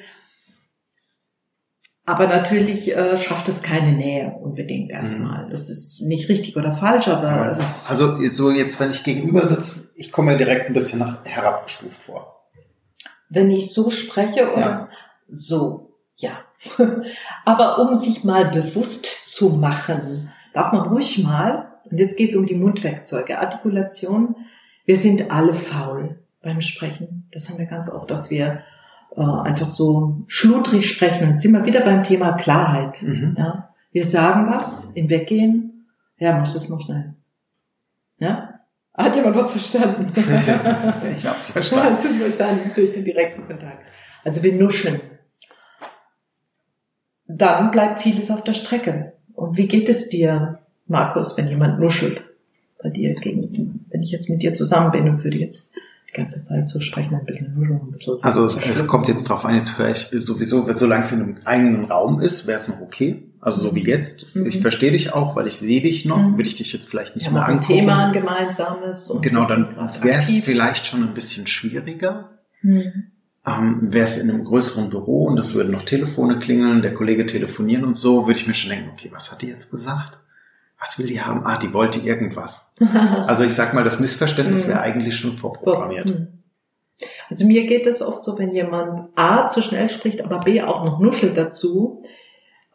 [2.06, 5.46] Aber natürlich äh, schafft es keine Nähe unbedingt erstmal.
[5.46, 5.50] Mhm.
[5.52, 9.90] Das ist nicht richtig oder falsch, aber ja, also so jetzt, wenn ich gegenüber sitze,
[10.01, 12.41] ich komme mir direkt ein bisschen nach herabgestuft vor
[13.31, 14.89] wenn ich so spreche oder ja.
[15.29, 16.31] so, ja.
[17.45, 22.35] Aber um sich mal bewusst zu machen, darf man ruhig mal, und jetzt geht es
[22.35, 24.35] um die Mundwerkzeuge, Artikulation,
[24.85, 27.29] wir sind alle faul beim Sprechen.
[27.31, 28.63] Das haben wir ganz oft, dass wir
[29.15, 31.29] äh, einfach so schludrig sprechen.
[31.29, 33.01] Und sind wir wieder beim Thema Klarheit.
[33.01, 33.35] Mhm.
[33.37, 33.69] Ja?
[33.91, 35.87] Wir sagen was im Weggehen,
[36.17, 37.13] ja, mach das noch schnell.
[38.93, 40.12] Hat jemand was verstanden?
[40.15, 41.95] ich habe verstanden.
[41.95, 43.80] Hast verstanden durch den direkten Kontakt.
[44.23, 45.01] Also wir nuscheln.
[47.25, 49.13] Dann bleibt vieles auf der Strecke.
[49.34, 52.25] Und wie geht es dir, Markus, wenn jemand nuschelt?
[52.84, 55.75] Bei dir gegen, wenn ich jetzt mit dir zusammen bin und würde jetzt
[56.12, 58.21] die ganze Zeit so sprechen, ein bisschen ein bisschen.
[58.21, 61.86] Also es kommt jetzt drauf an, jetzt höre ich sowieso, solange es in einem eigenen
[61.86, 63.28] Raum ist, wäre es noch okay.
[63.39, 64.36] Also so wie jetzt.
[64.36, 64.45] Mhm.
[64.45, 66.19] Ich verstehe dich auch, weil ich sehe dich noch.
[66.19, 66.38] Mhm.
[66.38, 67.74] Will ich dich jetzt vielleicht nicht ja, mehr angucken.
[67.74, 69.10] ein Thema ein gemeinsames.
[69.10, 69.69] Und genau, dann
[70.02, 72.32] wäre es vielleicht schon ein bisschen schwieriger.
[72.62, 73.08] Mhm.
[73.47, 77.26] Ähm, wäre es in einem größeren Büro und es würden noch Telefone klingeln, der Kollege
[77.26, 80.19] telefonieren und so, würde ich mir schon denken, okay, was hat die jetzt gesagt?
[80.82, 81.46] Was will die haben?
[81.46, 82.74] Ah, die wollte irgendwas.
[83.28, 84.84] also ich sag mal, das Missverständnis wäre mhm.
[84.84, 86.08] eigentlich schon vorprogrammiert.
[86.08, 86.28] Mhm.
[87.30, 90.84] Also mir geht es oft so, wenn jemand A zu schnell spricht, aber B auch
[90.84, 92.00] noch nuschelt dazu,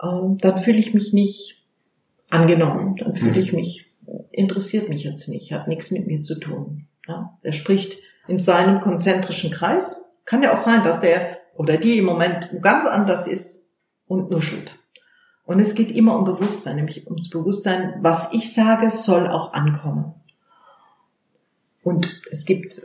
[0.03, 1.64] ähm, dann fühle ich mich nicht
[2.31, 2.97] angenommen.
[2.97, 3.38] Dann fühle mhm.
[3.38, 3.92] ich mich,
[4.31, 6.87] interessiert mich jetzt nicht, hat nichts mit mir zu tun.
[7.09, 10.12] Ja, er spricht in seinem konzentrischen Kreis.
[10.25, 13.71] Kann ja auch sein, dass der oder die im Moment ganz anders ist
[14.07, 14.79] und nuschelt.
[15.46, 20.14] Und es geht immer um Bewusstsein, nämlich ums Bewusstsein, was ich sage, soll auch ankommen.
[21.82, 22.85] Und es gibt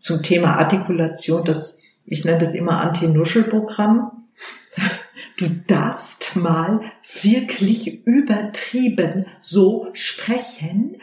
[0.00, 4.26] zum Thema Artikulation das, ich nenne das immer Anti-Nuschel-Programm.
[4.64, 5.04] Das heißt,
[5.38, 6.80] du darfst mal
[7.22, 10.96] wirklich übertrieben so sprechen.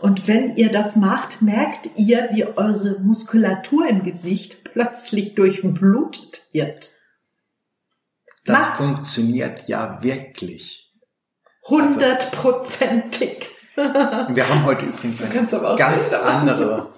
[0.00, 6.97] Und wenn ihr das macht, merkt ihr, wie eure Muskulatur im Gesicht plötzlich durchblutet wird.
[8.48, 8.76] Das Mach.
[8.76, 10.90] funktioniert ja wirklich.
[11.66, 13.46] Hundertprozentig.
[13.76, 15.52] Also, wir haben heute übrigens eine ganz
[16.12, 16.94] andere.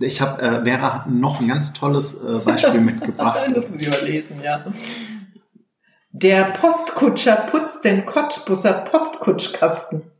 [0.00, 3.40] Ich habe äh, Vera noch ein ganz tolles äh, Beispiel mitgebracht.
[3.54, 4.64] das muss ich mal lesen, ja.
[6.10, 10.10] Der Postkutscher putzt den Cottbusser Postkutschkasten.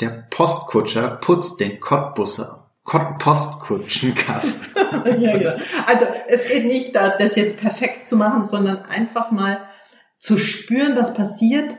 [0.00, 4.74] Der Postkutscher putzt den Cottbusser Postkutschenkasten.
[5.20, 5.50] ja, ja.
[5.86, 9.60] Also es geht nicht, das jetzt perfekt zu machen, sondern einfach mal
[10.18, 11.76] zu spüren, was passiert,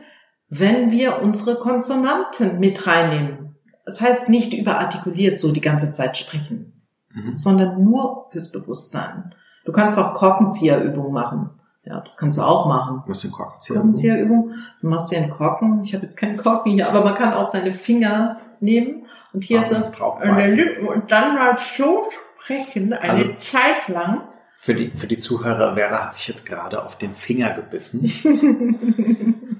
[0.48, 3.56] wenn wir unsere Konsonanten mit reinnehmen.
[3.84, 7.36] Das heißt nicht überartikuliert so die ganze Zeit sprechen, mhm.
[7.36, 9.32] sondern nur fürs Bewusstsein.
[9.64, 11.50] Du kannst auch Korkenzieherübungen machen.
[11.84, 13.04] Ja, das kannst du auch machen.
[13.06, 13.76] Was ist Korkenzieher?
[13.76, 14.54] Korkenzieherübung.
[14.80, 15.82] Du machst dir einen Korken.
[15.84, 19.05] Ich habe jetzt keinen Korken hier, aber man kann auch seine Finger nehmen
[19.36, 22.02] und hier so und dann mal so
[22.40, 24.22] sprechen, eine also, Zeit lang.
[24.56, 28.10] Für die, für die Zuhörer, Vera hat sich jetzt gerade auf den Finger gebissen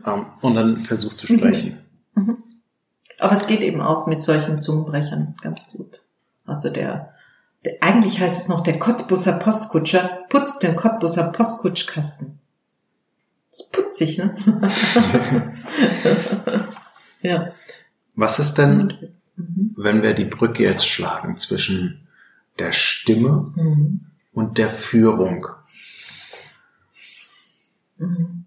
[0.05, 1.85] um, und dann versucht zu sprechen.
[3.19, 6.03] Aber es geht eben auch mit solchen Zungenbrechern ganz gut.
[6.47, 7.13] Also der
[7.81, 12.39] eigentlich heißt es noch, der Cottbusser Postkutscher putzt den Cottbusser Postkutschkasten.
[13.51, 14.35] Das ist putzig, ne?
[17.23, 17.53] ja.
[18.15, 19.75] Was ist denn, mhm.
[19.77, 22.09] wenn wir die Brücke jetzt schlagen zwischen
[22.59, 24.07] der Stimme mhm.
[24.33, 25.47] und der Führung?
[27.99, 28.45] Mhm.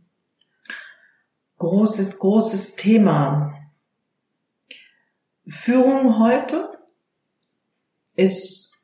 [1.58, 3.54] Großes, großes Thema.
[5.47, 6.69] Führung heute
[8.15, 8.78] ist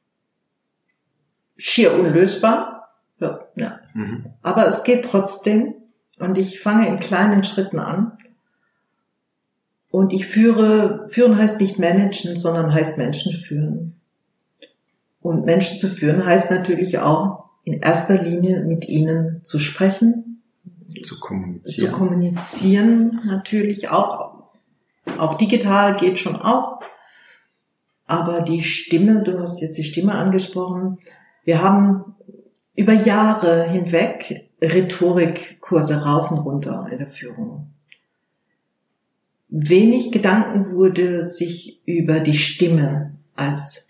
[1.58, 2.90] schier unlösbar.
[3.20, 3.80] Ja, ja.
[3.94, 4.34] Mhm.
[4.42, 5.76] Aber es geht trotzdem
[6.20, 8.18] und ich fange in kleinen Schritten an
[9.96, 14.02] Und ich führe, führen heißt nicht managen, sondern heißt Menschen führen.
[15.22, 20.44] Und Menschen zu führen heißt natürlich auch in erster Linie mit ihnen zu sprechen,
[21.02, 21.92] zu kommunizieren.
[21.94, 24.50] Zu kommunizieren natürlich auch.
[25.18, 26.82] Auch digital geht schon auch.
[28.06, 30.98] Aber die Stimme, du hast jetzt die Stimme angesprochen.
[31.46, 32.16] Wir haben
[32.76, 37.75] über Jahre hinweg Rhetorikkurse rauf und runter in der Führung
[39.48, 43.90] wenig Gedanken wurde sich über die Stimme als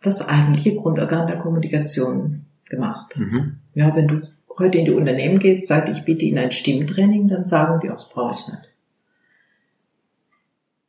[0.00, 3.18] das eigentliche Grundorgan der Kommunikation gemacht.
[3.18, 3.56] Mhm.
[3.74, 4.22] Ja, wenn du
[4.58, 8.08] heute in die Unternehmen gehst, sag ich biete Ihnen ein Stimmtraining, dann sagen die, das
[8.08, 8.74] brauche ich nicht.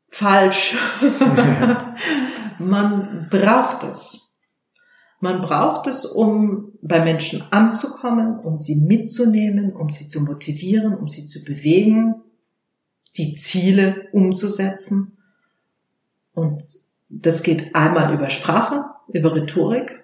[0.10, 0.76] Falsch.
[2.60, 4.34] Man braucht es.
[5.22, 11.08] Man braucht es, um bei Menschen anzukommen, um sie mitzunehmen, um sie zu motivieren, um
[11.10, 12.16] sie zu bewegen,
[13.18, 15.18] die Ziele umzusetzen.
[16.34, 16.64] Und
[17.10, 20.04] das geht einmal über Sprache, über Rhetorik.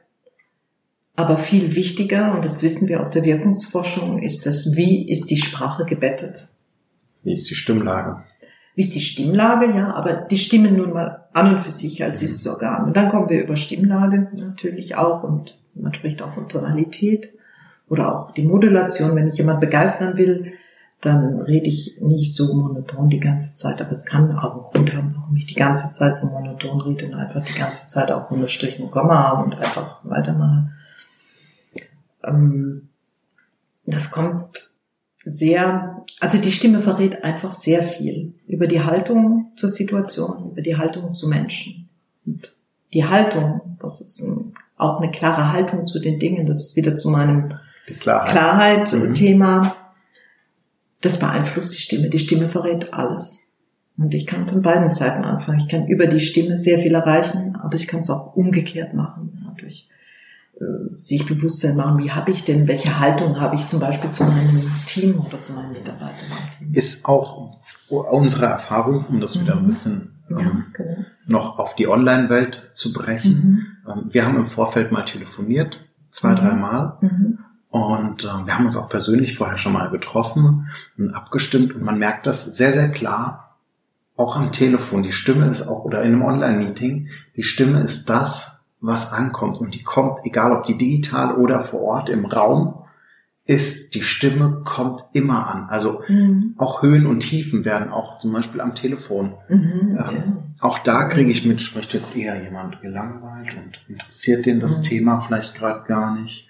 [1.16, 5.38] Aber viel wichtiger, und das wissen wir aus der Wirkungsforschung, ist das, wie ist die
[5.38, 6.50] Sprache gebettet?
[7.24, 8.24] Wie ist die Stimmlage?
[8.76, 12.20] Wie ist die Stimmlage, ja, aber die Stimme nun mal an und für sich als
[12.20, 12.86] dieses Organ.
[12.86, 17.34] Und dann kommen wir über Stimmlage natürlich auch und man spricht auch von Tonalität
[17.88, 20.54] oder auch die Modulation, wenn ich jemand begeistern will,
[21.06, 24.94] dann rede ich nicht so monoton die ganze Zeit, aber es kann auch einen Grund
[24.94, 28.32] haben, warum ich die ganze Zeit so monoton rede und einfach die ganze Zeit auch
[28.32, 30.72] Unterstrich und Komma und einfach weitermache.
[32.24, 32.90] Ähm,
[33.86, 34.72] das kommt
[35.24, 40.78] sehr, also die Stimme verrät einfach sehr viel über die Haltung zur Situation, über die
[40.78, 41.88] Haltung zu Menschen.
[42.26, 42.52] Und
[42.94, 46.98] die Haltung, das ist ein, auch eine klare Haltung zu den Dingen, das ist wieder
[46.98, 47.50] zu meinem
[48.00, 48.26] Klarheit-Thema.
[48.26, 49.85] Klarheit mhm
[51.02, 52.10] das beeinflusst die Stimme.
[52.10, 53.52] Die Stimme verrät alles.
[53.98, 55.60] Und ich kann von beiden Seiten anfangen.
[55.60, 59.42] Ich kann über die Stimme sehr viel erreichen, aber ich kann es auch umgekehrt machen.
[59.42, 59.88] Ja, durch
[60.60, 64.24] äh, sich Bewusstsein machen, wie habe ich denn, welche Haltung habe ich zum Beispiel zu
[64.24, 66.30] meinem Team oder zu meinen Mitarbeitern.
[66.74, 67.58] Ist auch
[67.90, 69.68] unsere Erfahrung, um das wieder ein mhm.
[69.68, 70.96] bisschen ja, ähm, genau.
[71.28, 73.68] noch auf die Online-Welt zu brechen.
[73.86, 73.92] Mhm.
[73.92, 76.36] Ähm, wir haben im Vorfeld mal telefoniert, zwei, mhm.
[76.36, 76.98] dreimal.
[77.02, 77.40] Mhm.
[77.76, 82.00] Und äh, wir haben uns auch persönlich vorher schon mal getroffen und abgestimmt und man
[82.00, 83.58] merkt das sehr, sehr klar,
[84.16, 85.04] auch am Telefon.
[85.04, 89.58] Die Stimme ist auch, oder in einem Online-Meeting, die Stimme ist das, was ankommt.
[89.58, 92.76] Und die kommt, egal ob die digital oder vor Ort im Raum
[93.44, 95.68] ist, die Stimme kommt immer an.
[95.68, 96.56] Also mhm.
[96.58, 99.34] auch Höhen und Tiefen werden auch zum Beispiel am Telefon.
[99.50, 100.24] Mhm, okay.
[100.24, 104.78] ähm, auch da kriege ich mit, spricht jetzt eher jemand gelangweilt und interessiert den das
[104.78, 104.84] mhm.
[104.84, 106.48] Thema vielleicht gerade gar nicht.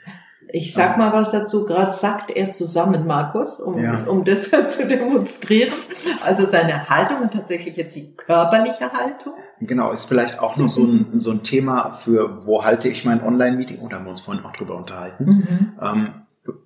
[0.49, 4.03] Ich sag mal was dazu, gerade sagt er zusammen, Markus, um, ja.
[4.05, 5.73] um das zu demonstrieren.
[6.23, 9.33] Also seine Haltung und tatsächlich jetzt die körperliche Haltung.
[9.59, 13.23] Genau, ist vielleicht auch noch so ein, so ein Thema für, wo halte ich mein
[13.23, 13.79] Online-Meeting?
[13.79, 15.25] Oder haben wir uns vorhin auch drüber unterhalten.
[15.25, 15.73] Mhm.
[15.81, 16.13] Ähm,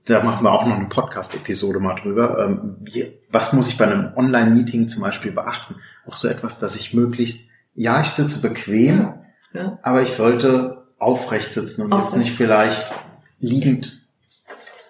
[0.06, 2.46] da machen wir auch noch eine Podcast-Episode mal drüber.
[2.46, 5.76] Ähm, wie, was muss ich bei einem Online-Meeting zum Beispiel beachten?
[6.06, 9.24] Auch so etwas, dass ich möglichst, ja, ich sitze bequem, ja.
[9.54, 9.80] Ja.
[9.84, 12.14] aber ich sollte aufrecht sitzen und aufrecht.
[12.14, 12.92] jetzt nicht vielleicht
[13.40, 14.02] liegend.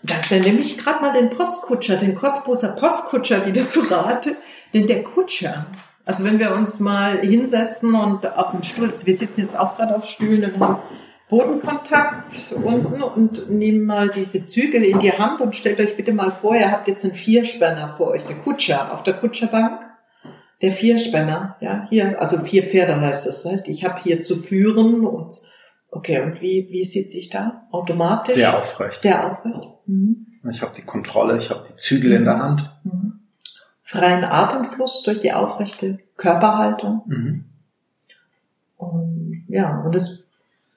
[0.01, 4.37] Da, dann nehme ich gerade mal den Postkutscher, den Cottbuser Postkutscher wieder zu Rate.
[4.73, 5.65] Denn der Kutscher,
[6.05, 9.95] also wenn wir uns mal hinsetzen und auf den Stuhl, wir sitzen jetzt auch gerade
[9.95, 10.79] auf Stühlen und haben
[11.29, 16.31] Bodenkontakt unten und nehmen mal diese Zügel in die Hand und stellt euch bitte mal
[16.31, 19.81] vor, ihr habt jetzt einen Vierspänner vor euch, der Kutscher auf der Kutscherbank.
[20.61, 23.43] Der Vierspänner, ja, hier, also vier Pferde heißt das.
[23.43, 25.41] Das heißt, ich habe hier zu führen und
[25.91, 27.67] Okay, und wie, wie sieht sich da?
[27.71, 28.35] Automatisch?
[28.35, 29.01] Sehr aufrecht.
[29.01, 29.61] Sehr aufrecht.
[29.87, 30.27] Mhm.
[30.49, 32.41] Ich habe die Kontrolle, ich habe die Zügel in der mhm.
[32.41, 32.79] Hand.
[32.83, 33.19] Mhm.
[33.83, 37.01] Freien Atemfluss durch die aufrechte Körperhaltung.
[37.07, 37.45] Mhm.
[38.77, 40.27] Und ja, und das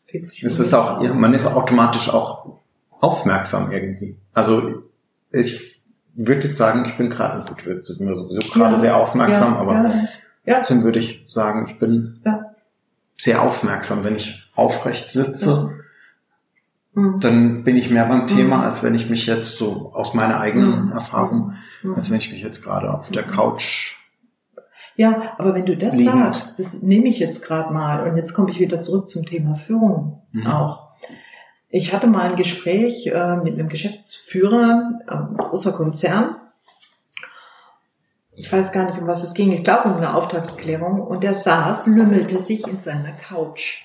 [0.06, 0.42] fühlt sich.
[0.42, 2.58] Es ist auch, ja, man ist automatisch auch
[3.00, 4.16] aufmerksam irgendwie.
[4.32, 4.82] Also
[5.30, 5.82] ich
[6.14, 9.58] würde jetzt sagen, ich bin gerade, gut, wir sind sowieso gerade ja, sehr aufmerksam, ja,
[9.60, 9.94] aber
[10.44, 12.41] ja, trotzdem würde ich sagen, ich bin ja
[13.22, 14.04] sehr aufmerksam.
[14.04, 15.70] Wenn ich aufrecht sitze,
[16.94, 17.20] mhm.
[17.20, 18.64] dann bin ich mehr beim Thema, mhm.
[18.64, 20.92] als wenn ich mich jetzt so aus meiner eigenen mhm.
[20.92, 21.94] Erfahrung, mhm.
[21.94, 23.30] als wenn ich mich jetzt gerade auf der mhm.
[23.30, 23.96] Couch
[24.96, 26.12] ja, aber wenn du das liegend.
[26.12, 29.54] sagst, das nehme ich jetzt gerade mal und jetzt komme ich wieder zurück zum Thema
[29.54, 30.46] Führung mhm.
[30.46, 30.92] auch.
[31.70, 36.36] Ich hatte mal ein Gespräch äh, mit einem Geschäftsführer, äh, großer Konzern,
[38.42, 41.32] ich weiß gar nicht, um was es ging, ich glaube um eine Auftragsklärung, und der
[41.32, 43.82] saß, lümmelte sich in seiner Couch.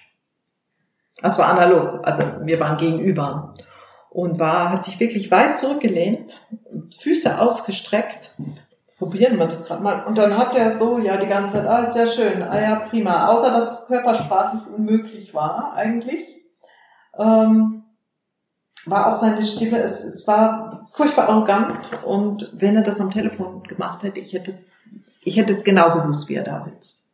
[1.21, 3.53] Das war analog, also wir waren gegenüber.
[4.09, 6.41] Und war, hat sich wirklich weit zurückgelehnt,
[6.99, 8.31] Füße ausgestreckt,
[8.97, 10.05] probieren wir das gerade mal.
[10.05, 12.75] Und dann hat er so, ja, die ganze Zeit, ah, ist ja schön, ah ja,
[12.77, 13.27] prima.
[13.27, 16.43] Außer, dass es körpersprachlich unmöglich war, eigentlich.
[17.15, 17.83] Ähm,
[18.89, 23.63] war auch seine Stimme, es, es war furchtbar arrogant und wenn er das am Telefon
[23.63, 24.77] gemacht hätte, ich hätte es,
[25.23, 27.05] ich hätte es genau gewusst, wie er da sitzt.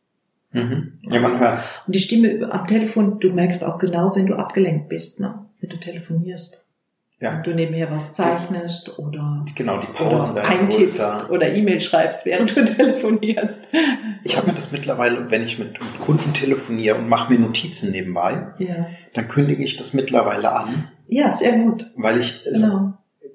[0.52, 0.94] Mhm.
[1.10, 1.84] Ja, man hört.
[1.88, 5.46] Und die Stimme am Telefon, du merkst auch genau, wenn du abgelenkt bist, ne?
[5.60, 6.64] wenn du telefonierst.
[7.20, 7.38] Ja.
[7.38, 11.32] Und du nebenher was zeichnest oder, genau, die Pausen oder eintippst größer.
[11.32, 13.70] oder E-Mail schreibst, während du telefonierst.
[14.26, 18.54] Ich habe mir das mittlerweile, wenn ich mit, Kunden telefoniere und mache mir Notizen nebenbei,
[18.58, 18.88] ja.
[19.14, 20.90] dann kündige ich das mittlerweile an.
[21.14, 21.92] Ja, sehr gut.
[21.96, 22.94] Weil ich genau.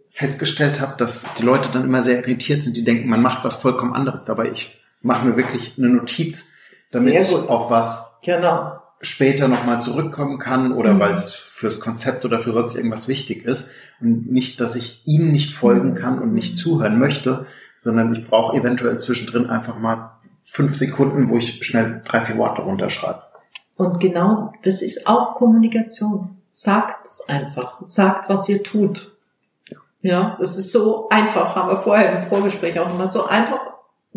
[0.08, 3.54] festgestellt habe, dass die Leute dann immer sehr irritiert sind, die denken, man macht was
[3.54, 4.24] vollkommen anderes.
[4.24, 6.54] Dabei ich mache mir wirklich eine Notiz,
[6.90, 8.80] damit ich auf was genau.
[9.00, 10.98] später nochmal zurückkommen kann oder mhm.
[10.98, 13.70] weil es fürs Konzept oder für sonst irgendwas wichtig ist.
[14.00, 18.56] Und nicht, dass ich ihm nicht folgen kann und nicht zuhören möchte, sondern ich brauche
[18.56, 23.22] eventuell zwischendrin einfach mal fünf Sekunden, wo ich schnell drei, vier Worte runterschreibe.
[23.76, 26.37] Und genau, das ist auch Kommunikation.
[26.60, 27.80] Sagt's einfach.
[27.84, 29.16] Sagt, was ihr tut.
[30.02, 33.60] Ja, das ist so einfach, haben wir vorher im Vorgespräch auch immer so einfach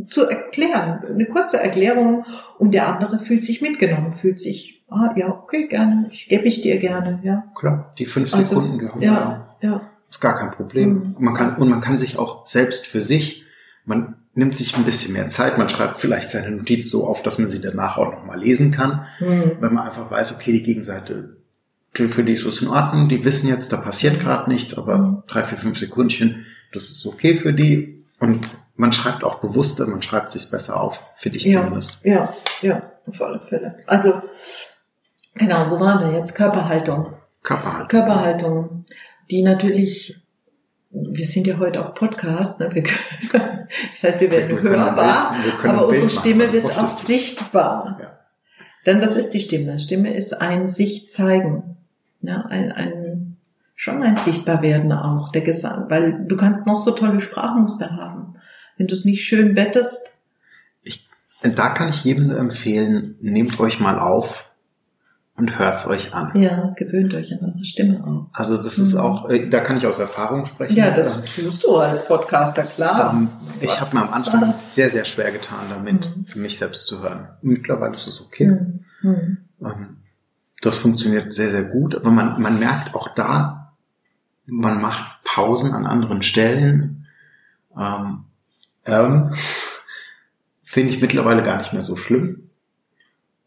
[0.08, 1.04] zu erklären.
[1.08, 2.26] Eine kurze Erklärung
[2.58, 6.64] und der andere fühlt sich mitgenommen, fühlt sich, ah, ja, okay, gerne, ich gebe ich
[6.64, 7.44] dir gerne, ja.
[7.54, 9.82] Klar, die fünf also, Sekunden gehören ja, ja.
[10.10, 10.94] Ist gar kein Problem.
[10.94, 11.16] Mhm.
[11.20, 13.46] Man kann, und man kann sich auch selbst für sich,
[13.86, 17.38] man nimmt sich ein bisschen mehr Zeit, man schreibt vielleicht seine Notiz so auf, dass
[17.38, 19.58] man sie danach auch nochmal lesen kann, mhm.
[19.60, 21.38] wenn man einfach weiß, okay, die Gegenseite,
[21.94, 25.44] für die ist es in Ordnung, die wissen jetzt, da passiert gerade nichts, aber drei,
[25.44, 28.06] vier, fünf Sekundchen, das ist okay für die.
[28.20, 32.00] Und man schreibt auch bewusster, man schreibt sich besser auf, finde ich ja, zumindest.
[32.04, 33.78] Ja, ja, auf alle Fälle.
[33.88, 34.22] Also,
[35.36, 36.34] genau, wo waren wir jetzt?
[36.34, 37.14] Körperhaltung.
[37.44, 37.88] Körperhaltung.
[37.88, 38.86] Körperhaltung,
[39.30, 40.16] die natürlich,
[40.92, 42.74] wir sind ja heute auch Podcast, ne?
[42.74, 46.78] wir können, das heißt, wir werden wir hörbar, Bild, wir aber unsere Stimme machen, wird
[46.78, 47.98] auch sichtbar.
[48.00, 48.20] Ja.
[48.86, 49.78] Denn das ist die Stimme.
[49.78, 51.78] Stimme ist ein sich zeigen,
[52.22, 53.38] ja, ein, ein
[53.76, 58.36] schon ein Sichtbarwerden auch der Gesang, weil du kannst noch so tolle Sprachmuster haben
[58.82, 60.18] wenn du es nicht schön bettest?
[60.82, 61.08] Ich,
[61.44, 64.50] da kann ich jedem empfehlen, nehmt euch mal auf
[65.38, 66.32] und hört euch an.
[66.34, 68.34] Ja, gewöhnt euch an eure Stimme auch.
[68.34, 69.00] Also das ist mhm.
[69.00, 70.76] auch, äh, da kann ich aus Erfahrung sprechen.
[70.76, 73.14] Ja, das tust du als Podcaster, klar.
[73.14, 73.30] Ähm,
[73.60, 76.26] ich habe mir am Anfang sehr, sehr schwer getan damit, mhm.
[76.26, 77.30] für mich selbst zu hören.
[77.42, 78.48] Mittlerweile ist es okay.
[78.48, 78.86] Mhm.
[79.04, 79.38] mhm.
[79.62, 79.98] Ähm,
[80.62, 81.96] das funktioniert sehr, sehr gut.
[81.96, 83.74] Aber man, man merkt auch da,
[84.46, 87.08] man macht Pausen an anderen Stellen.
[87.78, 88.26] Ähm,
[88.86, 89.34] ähm,
[90.64, 92.50] Finde ich mittlerweile gar nicht mehr so schlimm.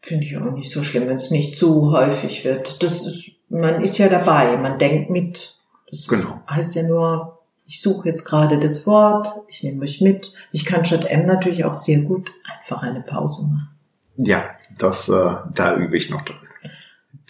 [0.01, 2.83] Finde ich auch nicht so schlimm, wenn es nicht zu häufig wird.
[2.83, 5.57] Das ist, man ist ja dabei, man denkt mit.
[5.89, 6.41] Das genau.
[6.47, 10.33] heißt ja nur, ich suche jetzt gerade das Wort, ich nehme mich mit.
[10.51, 13.69] Ich kann statt M natürlich auch sehr gut einfach eine Pause machen.
[14.17, 14.43] Ja,
[14.77, 16.37] das, äh, da übe ich noch drin.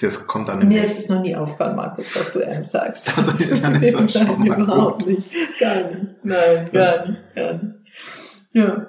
[0.01, 3.13] Das kommt dann Mir ist es noch nie aufgefallen, Markus, dass du M sagst.
[3.17, 5.31] Das ist ja nicht so schon mal Überhaupt nicht.
[5.59, 6.23] Gar nicht.
[6.23, 7.75] Nein, gar nicht, gar nicht.
[8.51, 8.87] Ja.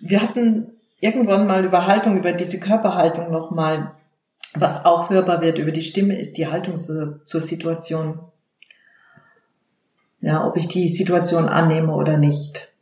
[0.00, 3.92] Wir hatten irgendwann mal über Haltung, über diese Körperhaltung nochmal,
[4.54, 8.20] was auch hörbar wird über die Stimme, ist die Haltung zur, zur Situation.
[10.20, 12.72] Ja, ob ich die Situation annehme oder nicht.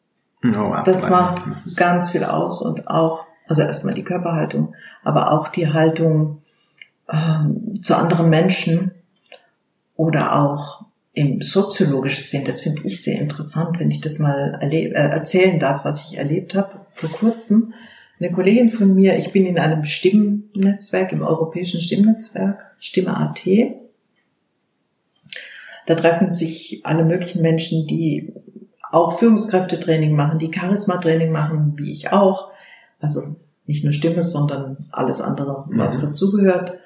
[0.45, 1.43] Oh, das macht
[1.77, 6.42] ganz viel aus und auch, also erstmal die Körperhaltung, aber auch die Haltung
[7.13, 8.93] ähm, zu anderen Menschen
[9.97, 14.91] oder auch im soziologischen Sinn, das finde ich sehr interessant, wenn ich das mal äh,
[14.93, 17.75] erzählen darf, was ich erlebt habe vor kurzem.
[18.19, 23.43] Eine Kollegin von mir, ich bin in einem Stimmnetzwerk, im europäischen Stimmnetzwerk, Stimme.at.
[25.87, 28.33] Da treffen sich alle möglichen Menschen, die
[28.91, 32.51] auch Führungskräftetraining machen, die Charisma-Training machen, wie ich auch.
[33.01, 36.09] Also nicht nur Stimme, sondern alles andere, was mhm.
[36.09, 36.79] dazugehört.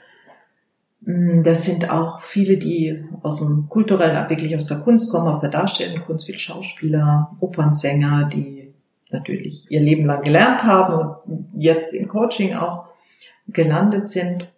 [1.01, 5.41] Mm, das sind auch viele, die aus dem kulturellen, wirklich aus der Kunst kommen, aus
[5.41, 8.75] der darstellenden Kunst, viele Schauspieler, Opernsänger, die
[9.11, 12.87] natürlich ihr Leben lang gelernt haben und jetzt im Coaching auch
[13.49, 14.53] gelandet sind.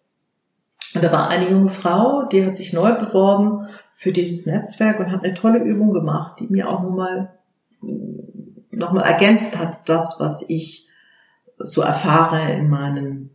[0.94, 5.10] Und da war eine junge Frau, die hat sich neu beworben für dieses Netzwerk und
[5.10, 7.34] hat eine tolle Übung gemacht, die mir auch nochmal
[8.78, 10.88] noch mal ergänzt hat, das, was ich
[11.58, 13.30] so erfahre in meinen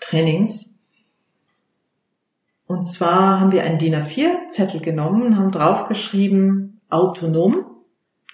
[0.00, 0.73] Trainings.
[2.66, 7.66] Und zwar haben wir einen DIN A4-Zettel genommen und haben draufgeschrieben, autonom,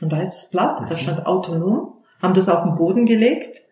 [0.01, 0.99] ein weißes Blatt, da mhm.
[0.99, 3.63] stand autonom, haben das auf den Boden gelegt,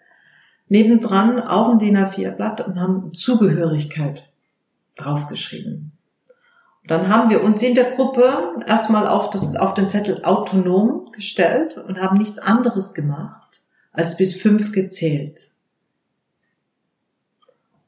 [0.68, 4.28] nebendran auch ein DIN A4-Blatt und haben Zugehörigkeit
[4.96, 5.92] draufgeschrieben.
[6.86, 11.76] Dann haben wir uns in der Gruppe erstmal auf, das, auf den Zettel autonom gestellt
[11.76, 13.60] und haben nichts anderes gemacht,
[13.92, 15.50] als bis fünf gezählt.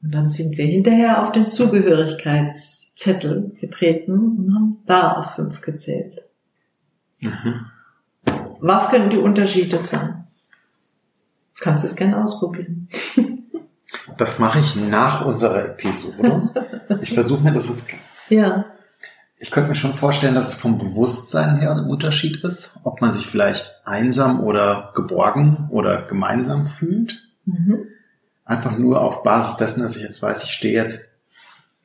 [0.03, 6.27] Und dann sind wir hinterher auf den Zugehörigkeitszettel getreten und haben da auf fünf gezählt.
[7.19, 7.65] Mhm.
[8.59, 10.27] Was können die Unterschiede sein?
[11.59, 12.87] Kannst du es gerne ausprobieren.
[14.17, 16.49] Das mache ich nach unserer Episode.
[17.01, 17.87] Ich versuche mir das jetzt.
[18.29, 18.65] Ja.
[19.37, 23.13] Ich könnte mir schon vorstellen, dass es vom Bewusstsein her ein Unterschied ist, ob man
[23.13, 27.23] sich vielleicht einsam oder geborgen oder gemeinsam fühlt.
[27.45, 27.85] Mhm.
[28.51, 31.13] Einfach nur auf Basis dessen, dass ich jetzt weiß, ich stehe jetzt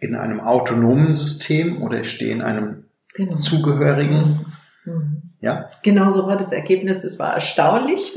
[0.01, 3.37] in einem autonomen System oder ich stehe in einem genau.
[3.37, 4.45] zugehörigen.
[4.85, 5.23] Mhm.
[5.41, 5.71] Ja.
[5.85, 7.05] Genau so war das Ergebnis.
[7.05, 8.15] Es war erstaunlich.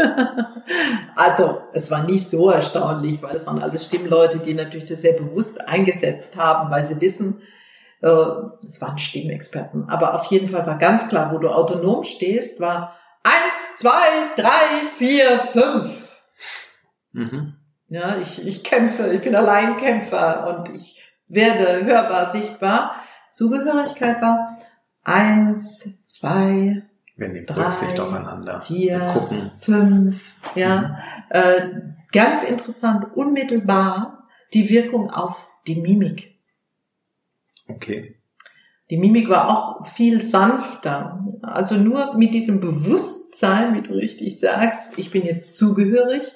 [1.16, 5.14] also es war nicht so erstaunlich, weil es waren alles Stimmleute, die natürlich das sehr
[5.14, 7.43] bewusst eingesetzt haben, weil sie wissen,
[8.02, 8.08] äh,
[8.66, 9.89] es waren Stimmexperten.
[9.89, 14.88] Aber auf jeden Fall war ganz klar, wo du autonom stehst, war eins, zwei, drei,
[14.97, 16.24] vier, fünf.
[17.12, 17.59] Mhm.
[17.90, 22.96] Ja, ich, ich kämpfe, ich bin Alleinkämpfer und ich werde hörbar, sichtbar.
[23.32, 24.58] Zugehörigkeit war
[25.04, 26.84] eins, zwei,
[27.16, 28.62] wir nehmen drei, Rücksicht aufeinander.
[28.62, 29.52] Vier, wir gucken.
[29.60, 30.78] fünf, ja.
[30.78, 30.96] Mhm.
[31.30, 31.62] Äh,
[32.12, 36.40] ganz interessant, unmittelbar die Wirkung auf die Mimik.
[37.68, 38.16] Okay.
[38.90, 41.24] Die Mimik war auch viel sanfter.
[41.44, 46.36] Also nur mit diesem Bewusstsein, wie du richtig sagst, ich bin jetzt zugehörig.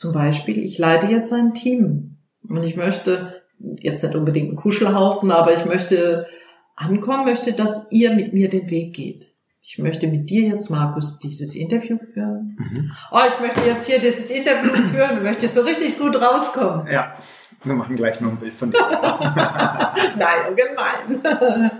[0.00, 2.16] Zum Beispiel, ich leite jetzt ein Team.
[2.48, 6.26] Und ich möchte jetzt nicht unbedingt einen Kuschelhaufen, aber ich möchte
[6.74, 9.26] ankommen, möchte, dass ihr mit mir den Weg geht.
[9.60, 12.56] Ich möchte mit dir jetzt, Markus, dieses Interview führen.
[12.58, 12.92] Mhm.
[13.12, 16.86] Oh, ich möchte jetzt hier dieses Interview führen und möchte jetzt so richtig gut rauskommen.
[16.90, 17.14] Ja.
[17.62, 18.80] Wir machen gleich noch ein Bild von dir.
[20.16, 21.20] Nein, oh gemein.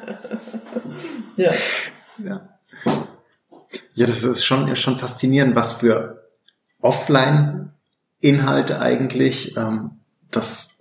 [1.37, 1.53] ja.
[2.19, 2.49] ja.
[3.95, 6.29] Ja, das ist schon, schon faszinierend, was für
[8.21, 10.01] Offline-Inhalte eigentlich ähm,
[10.31, 10.79] das,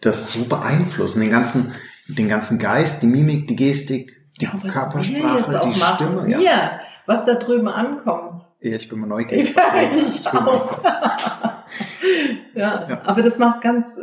[0.00, 1.20] das so beeinflussen.
[1.20, 1.72] Den ganzen,
[2.08, 5.94] den ganzen Geist, die Mimik, die Gestik, die ja, Körpersprache, die machen.
[5.96, 6.30] Stimme.
[6.30, 6.38] Ja.
[6.38, 8.42] Hier, was da drüben ankommt.
[8.60, 9.54] Ja, ich bin mal neugierig.
[9.54, 9.62] Ja,
[9.96, 10.82] ich, ich auch.
[12.54, 13.98] ja, ja, aber das macht ganz,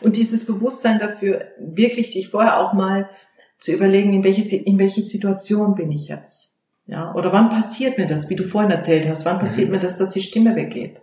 [0.00, 3.08] und dieses Bewusstsein dafür, wirklich sich vorher auch mal
[3.56, 6.58] zu überlegen, in welche, in welche Situation bin ich jetzt?
[6.86, 9.76] Ja, oder wann passiert mir das, wie du vorhin erzählt hast, wann passiert mhm.
[9.76, 11.00] mir das, dass die Stimme weggeht?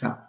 [0.00, 0.23] Ja.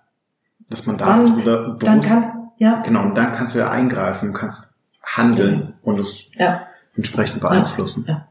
[0.70, 2.82] Dass man da oder bewusst, dann kannst, ja.
[2.82, 6.68] Genau, und dann kannst du ja eingreifen, kannst handeln und es ja.
[6.96, 8.06] entsprechend beeinflussen.
[8.08, 8.28] Ja.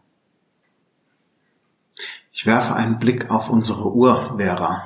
[2.32, 4.82] Ich werfe einen Blick auf unsere Uhr, Vera.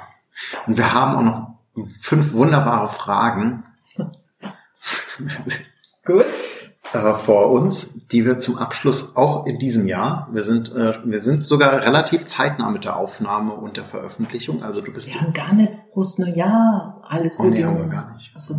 [0.66, 3.64] Und wir haben auch noch fünf wunderbare Fragen.
[6.04, 6.26] Gut.
[6.92, 11.20] Äh, vor uns, die wir zum Abschluss auch in diesem Jahr, wir sind, äh, wir
[11.20, 14.62] sind sogar relativ zeitnah mit der Aufnahme und der Veröffentlichung.
[14.62, 15.08] Also du bist.
[15.12, 17.52] Wir haben gar nicht Brust nur ja, alles oh, gut.
[17.52, 18.34] Nee, haben wir gar nicht.
[18.34, 18.54] Achso,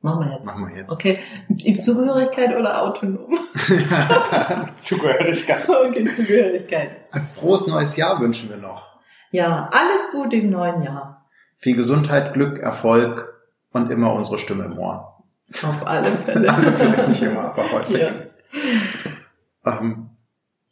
[0.00, 0.46] machen wir jetzt.
[0.46, 0.92] Machen wir jetzt.
[0.92, 1.18] Okay.
[1.48, 3.36] In Zugehörigkeit oder autonom?
[4.76, 5.68] Zugehörigkeit.
[5.68, 6.90] Okay, Zugehörigkeit.
[7.10, 8.86] Ein frohes neues Jahr wünschen wir noch.
[9.32, 11.26] Ja, alles Gute im neuen Jahr.
[11.56, 13.32] Viel Gesundheit, Glück, Erfolg
[13.72, 15.21] und immer unsere Stimme im Ohr.
[15.62, 16.52] Auf alle Fälle.
[16.52, 18.00] Also vielleicht nicht immer, aber häufig.
[18.00, 19.80] Ja.
[19.80, 20.10] Ähm,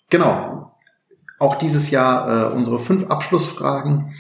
[0.09, 0.79] genau.
[1.39, 4.15] Auch dieses Jahr äh, unsere fünf Abschlussfragen,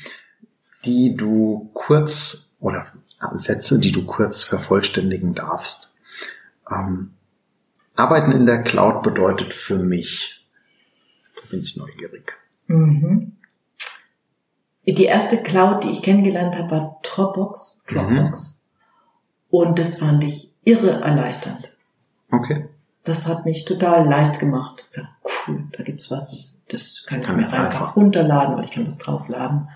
[0.85, 2.87] die du kurz oder
[3.35, 5.95] Sätze, die du kurz vervollständigen darfst.
[6.71, 7.13] Ähm,
[7.97, 10.47] Arbeiten in der Cloud bedeutet für mich,
[11.37, 12.33] da bin ich neugierig.
[12.67, 13.37] Mhm.
[14.87, 17.85] Die erste Cloud, die ich kennengelernt habe, war Dropbox.
[17.89, 18.55] Dropbox.
[18.55, 18.60] Mhm.
[19.51, 21.73] Und das fand ich irre erleichternd.
[22.31, 22.69] Okay.
[23.05, 24.85] Das hat mich total leicht gemacht.
[24.85, 25.09] Ich dachte,
[25.49, 28.85] cool, da gibt's was, das kann, kann ich mir einfach, einfach runterladen oder ich kann
[28.85, 29.69] das draufladen.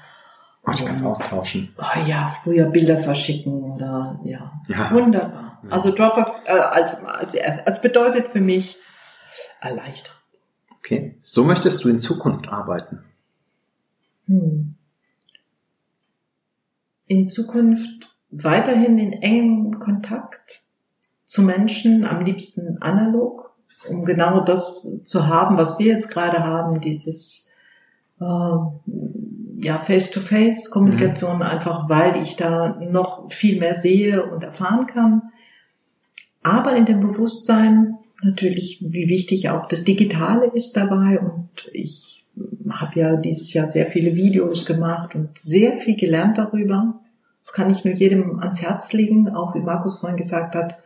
[0.67, 1.75] Oh, ich kann es austauschen.
[1.79, 4.53] Oh ja, früher Bilder verschicken oder ja.
[4.69, 4.91] ja.
[4.91, 5.59] Wunderbar.
[5.63, 5.71] Ja.
[5.71, 8.77] Also Dropbox äh, als, als, als bedeutet für mich
[9.61, 10.15] erleichtern.
[10.79, 11.17] Okay.
[11.21, 13.05] So möchtest du in Zukunft arbeiten?
[14.27, 14.77] Hm
[17.07, 20.63] in Zukunft weiterhin in engem Kontakt
[21.25, 23.55] zu Menschen, am liebsten analog,
[23.89, 27.55] um genau das zu haben, was wir jetzt gerade haben, dieses
[28.21, 31.43] äh, ja Face-to-Face-Kommunikation, mhm.
[31.43, 35.23] einfach weil ich da noch viel mehr sehe und erfahren kann.
[36.43, 42.25] Aber in dem Bewusstsein natürlich, wie wichtig auch das Digitale ist dabei und ich
[42.71, 47.01] habe ja dieses Jahr sehr viele Videos gemacht und sehr viel gelernt darüber.
[47.45, 50.79] Das kann ich nur jedem ans Herz legen, auch wie Markus vorhin gesagt hat.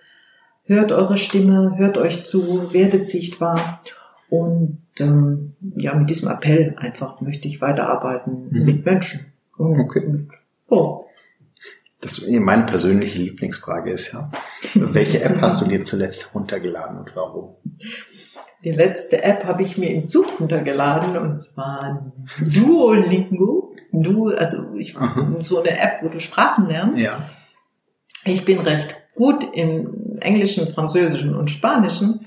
[0.65, 3.81] Hört eure Stimme, hört euch zu, werdet sichtbar.
[4.29, 8.65] Und ähm, ja, mit diesem Appell einfach möchte ich weiterarbeiten Mhm.
[8.65, 9.33] mit Menschen.
[9.57, 10.05] Und Okay.
[10.05, 10.29] mit,
[10.69, 11.05] oh,
[12.01, 14.29] Das, meine persönliche Lieblingsfrage ist ja,
[14.75, 17.55] welche App hast du dir zuletzt runtergeladen und warum?
[18.65, 23.68] die letzte App habe ich mir im Zug runtergeladen und zwar Duolingo.
[23.93, 25.37] Du, also ich, Aha.
[25.41, 27.03] so eine App, wo du Sprachen lernst.
[27.03, 27.25] Ja.
[28.25, 32.27] Ich bin recht gut im Englischen, Französischen und Spanischen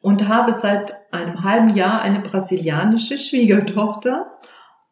[0.00, 4.38] und habe seit einem halben Jahr eine brasilianische Schwiegertochter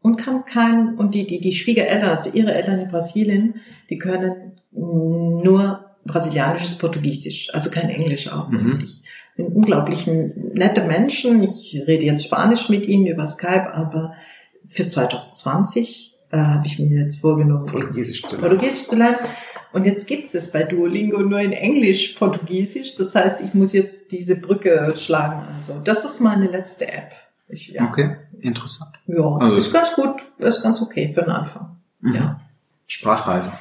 [0.03, 4.61] und kann kein, und die, die, die Schwiegereltern, also ihre Eltern in Brasilien, die können
[4.73, 8.49] nur brasilianisches Portugiesisch, also kein Englisch auch.
[8.49, 8.87] Mhm.
[9.35, 11.43] Sind unglaublich nette Menschen.
[11.43, 14.15] Ich rede jetzt Spanisch mit ihnen über Skype, aber
[14.71, 18.49] für 2020 äh, habe ich mir jetzt vorgenommen, Portugiesisch zu lernen.
[18.49, 19.16] Portugiesisch zu lernen.
[19.73, 22.97] Und jetzt gibt es bei Duolingo nur in Englisch Portugiesisch.
[22.97, 25.47] Das heißt, ich muss jetzt diese Brücke schlagen.
[25.55, 27.12] Also das ist meine letzte App.
[27.49, 28.93] Ich, ja, Okay, interessant.
[29.07, 31.77] ja Also- ist ganz gut, ist ganz okay für den Anfang.
[32.01, 32.14] Mhm.
[32.14, 32.41] Ja.
[32.87, 33.53] Sprachreise.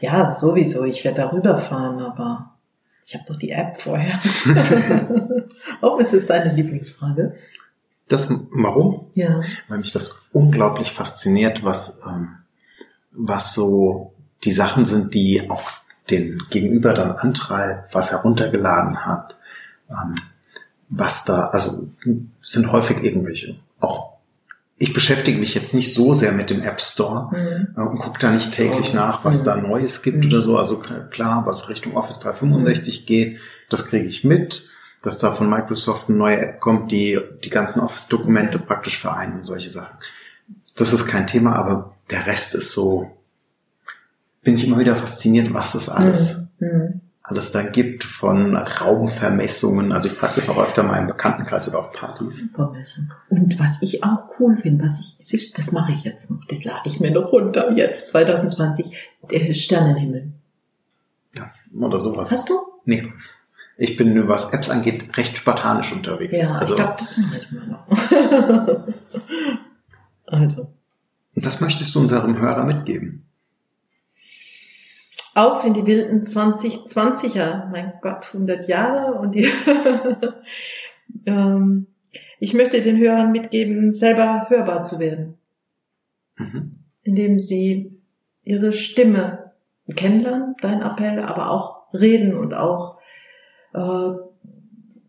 [0.00, 0.84] ja, sowieso.
[0.84, 2.56] Ich werde darüber fahren, aber
[3.04, 4.18] ich habe doch die App vorher.
[5.82, 7.36] oh, ist es deine Lieblingsfrage?
[8.08, 9.06] Das, warum?
[9.14, 9.40] Ja.
[9.68, 12.36] Weil mich das unglaublich fasziniert, was, ähm,
[13.12, 14.12] was so
[14.44, 15.68] die Sachen sind, die auch
[16.10, 19.36] den Gegenüber dann antreibt, was er runtergeladen hat,
[19.90, 20.14] ähm,
[20.88, 21.88] was da, also
[22.40, 23.56] sind häufig irgendwelche.
[23.80, 24.14] Auch
[24.80, 27.68] ich beschäftige mich jetzt nicht so sehr mit dem App Store Mhm.
[27.76, 29.44] äh, und gucke da nicht täglich nach, was Mhm.
[29.44, 30.30] da Neues gibt Mhm.
[30.30, 30.56] oder so.
[30.56, 33.38] Also klar, was Richtung Office 365 geht,
[33.68, 34.66] das kriege ich mit.
[35.02, 39.44] Dass da von Microsoft eine neue App kommt, die die ganzen Office-Dokumente praktisch vereint und
[39.46, 39.96] solche Sachen.
[40.76, 43.10] Das ist kein Thema, aber der Rest ist so,
[44.42, 47.00] bin ich immer wieder fasziniert, was es alles, Mhm.
[47.22, 49.92] alles da gibt von Raumvermessungen.
[49.92, 52.48] Also ich frage das auch öfter mal im Bekanntenkreis oder auf Partys.
[52.52, 53.12] Vermessen.
[53.28, 56.80] Und was ich auch cool finde, was ich, das mache ich jetzt noch, das lade
[56.86, 58.90] ich mir noch runter, jetzt 2020,
[59.30, 60.32] der Sternenhimmel.
[61.36, 62.32] Ja, oder sowas.
[62.32, 62.54] Hast du?
[62.84, 63.12] Nee.
[63.80, 66.38] Ich bin, was Apps angeht, recht spartanisch unterwegs.
[66.38, 67.86] Ja, also, ich glaube, das mache ich mal noch.
[70.26, 70.72] also,
[71.36, 73.24] das möchtest du unserem Hörer mitgeben.
[75.34, 79.48] auf in die wilden 2020er, mein Gott, 100 Jahre und die,
[81.26, 81.86] ähm,
[82.40, 85.38] ich möchte den Hörern mitgeben, selber hörbar zu werden.
[86.38, 86.78] Mhm.
[87.02, 87.98] indem sie
[88.44, 89.52] ihre Stimme
[89.94, 92.97] kennenlernen, dein Appell, aber auch reden und auch
[93.78, 94.18] äh,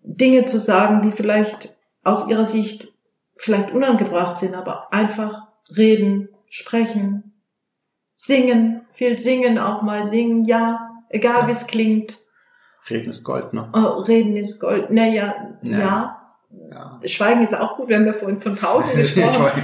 [0.03, 2.93] Dinge zu sagen, die vielleicht aus ihrer Sicht
[3.37, 7.33] vielleicht unangebracht sind, aber einfach reden, sprechen,
[8.13, 12.19] singen, viel singen, auch mal singen, ja, egal wie es klingt,
[12.89, 13.69] Reden ist Gold, ne?
[13.73, 15.79] äh, reden ist Gold, naja, Ja.
[15.79, 16.15] ja.
[16.71, 16.99] Ja.
[17.05, 19.61] Schweigen ist auch gut, wir haben ja vorhin von Pausen gesprochen.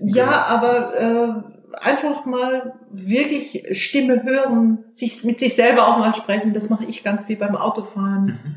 [0.00, 1.55] Ja, aber äh,
[1.86, 7.04] einfach mal wirklich Stimme hören, sich mit sich selber auch mal sprechen, das mache ich
[7.04, 8.24] ganz viel beim Autofahren.
[8.26, 8.54] Mhm.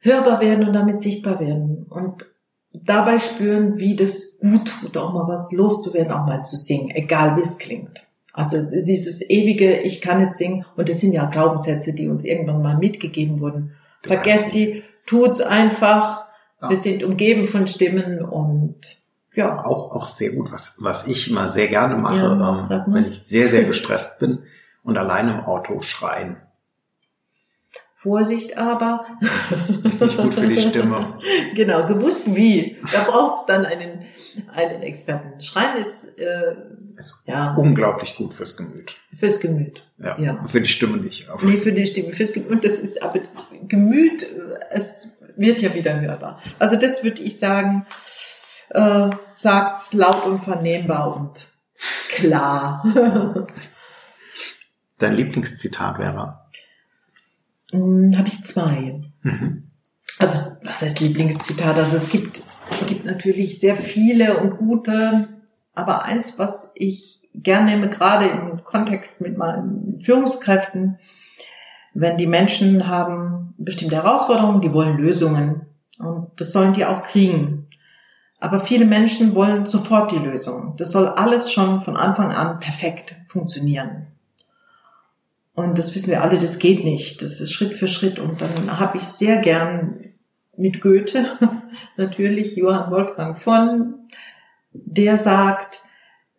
[0.00, 2.26] Hörbar werden und damit sichtbar werden und
[2.72, 7.36] dabei spüren, wie das gut tut, auch mal was loszuwerden, auch mal zu singen, egal
[7.36, 8.06] wie es klingt.
[8.32, 12.62] Also dieses ewige, ich kann nicht singen, und das sind ja Glaubenssätze, die uns irgendwann
[12.62, 13.72] mal mitgegeben wurden.
[14.02, 16.26] Du Vergesst sie, tut's einfach.
[16.62, 16.70] Ja.
[16.70, 18.99] Wir sind umgeben von Stimmen und
[19.34, 23.04] ja, Auch, auch sehr gut, was, was ich immer sehr gerne mache, Ja, ähm, wenn
[23.04, 24.40] ich sehr, sehr gestresst bin
[24.82, 26.36] und alleine im Auto schreien.
[27.94, 29.04] Vorsicht aber.
[29.84, 31.18] Ist nicht gut für die Stimme.
[31.54, 32.78] Genau, gewusst wie.
[32.94, 34.06] Da braucht's dann einen,
[34.54, 35.38] einen Experten.
[35.40, 36.54] Schreien ist äh,
[36.96, 38.94] Ist ja unglaublich gut fürs Gemüt.
[39.14, 39.84] fürs Gemüt.
[39.98, 40.18] Ja.
[40.18, 40.44] Ja.
[40.46, 41.28] Für die Stimme nicht.
[41.28, 42.50] Aber Nee, für die Stimme, fürs Gemüt.
[42.50, 43.20] Und das ist aber
[43.68, 44.26] Gemüt, äh,
[44.70, 46.40] es wird ja wieder hörbar.
[46.58, 47.84] Also das würde ich sagen,
[48.70, 51.48] äh, sagt's laut und vernehmbar und
[52.08, 52.82] klar.
[54.98, 56.40] Dein Lieblingszitat wäre?
[57.70, 59.02] Hm, Habe ich zwei.
[59.22, 59.70] Mhm.
[60.18, 61.78] Also, was heißt Lieblingszitat?
[61.78, 62.42] Also es gibt,
[62.86, 65.28] gibt natürlich sehr viele und gute,
[65.74, 70.98] aber eins, was ich gern nehme, gerade im Kontext mit meinen Führungskräften,
[71.94, 75.66] wenn die Menschen haben bestimmte Herausforderungen, die wollen Lösungen.
[75.98, 77.59] Und das sollen die auch kriegen.
[78.40, 80.74] Aber viele Menschen wollen sofort die Lösung.
[80.78, 84.06] Das soll alles schon von Anfang an perfekt funktionieren.
[85.54, 87.20] Und das wissen wir alle, das geht nicht.
[87.20, 88.18] Das ist Schritt für Schritt.
[88.18, 90.04] Und dann habe ich sehr gern
[90.56, 91.26] mit Goethe,
[91.96, 94.08] natürlich Johann Wolfgang von,
[94.72, 95.82] der sagt,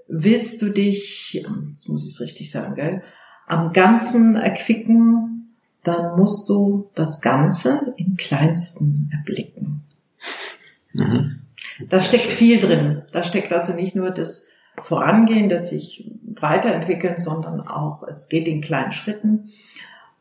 [0.08, 1.34] willst du dich,
[1.70, 3.04] jetzt muss ich es richtig sagen, gell,
[3.48, 9.84] am Ganzen erquicken, dann musst du das Ganze in Kleinsten erblicken.
[10.94, 11.41] Mhm.
[11.90, 13.04] Da steckt viel drin.
[13.12, 14.50] Da steckt also nicht nur das
[14.82, 19.50] Vorangehen, das sich weiterentwickeln, sondern auch, es geht in kleinen Schritten.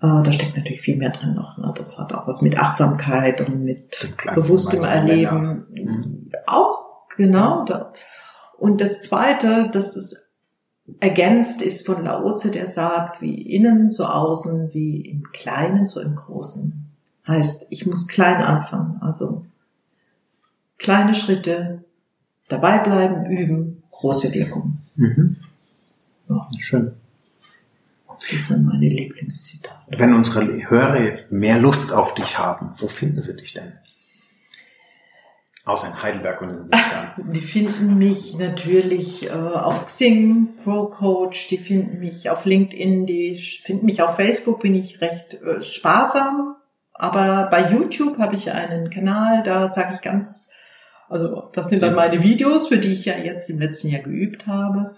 [0.00, 1.58] Äh, da steckt natürlich viel mehr drin noch.
[1.58, 1.72] Ne?
[1.76, 5.66] Das hat auch was mit Achtsamkeit und mit bewusstem Erleben.
[5.70, 6.30] Mhm.
[6.46, 7.64] Auch, genau.
[8.58, 10.30] Und das Zweite, dass es
[10.98, 16.16] ergänzt ist von Laoze, der sagt, wie innen so außen, wie im Kleinen so im
[16.16, 16.90] Großen.
[17.28, 18.98] Heißt, ich muss klein anfangen.
[19.00, 19.44] Also
[20.80, 21.84] kleine Schritte,
[22.48, 24.78] dabei bleiben, üben, große Wirkung.
[24.96, 25.36] Mhm.
[26.28, 26.48] Ja.
[26.58, 26.92] Schön.
[28.30, 29.98] Das sind meine Lieblingszitate.
[29.98, 33.72] Wenn unsere Hörer jetzt mehr Lust auf dich haben, wo finden sie dich denn?
[35.64, 37.32] Außer in Heidelberg und in Sitzern.
[37.32, 43.36] Die finden mich natürlich äh, auf Xing, Pro Coach, die finden mich auf LinkedIn, die
[43.36, 46.56] finden mich auf Facebook, bin ich recht äh, sparsam.
[46.92, 50.49] Aber bei YouTube habe ich einen Kanal, da sage ich ganz,
[51.10, 54.46] also das sind dann meine Videos, für die ich ja jetzt im letzten Jahr geübt
[54.46, 54.94] habe.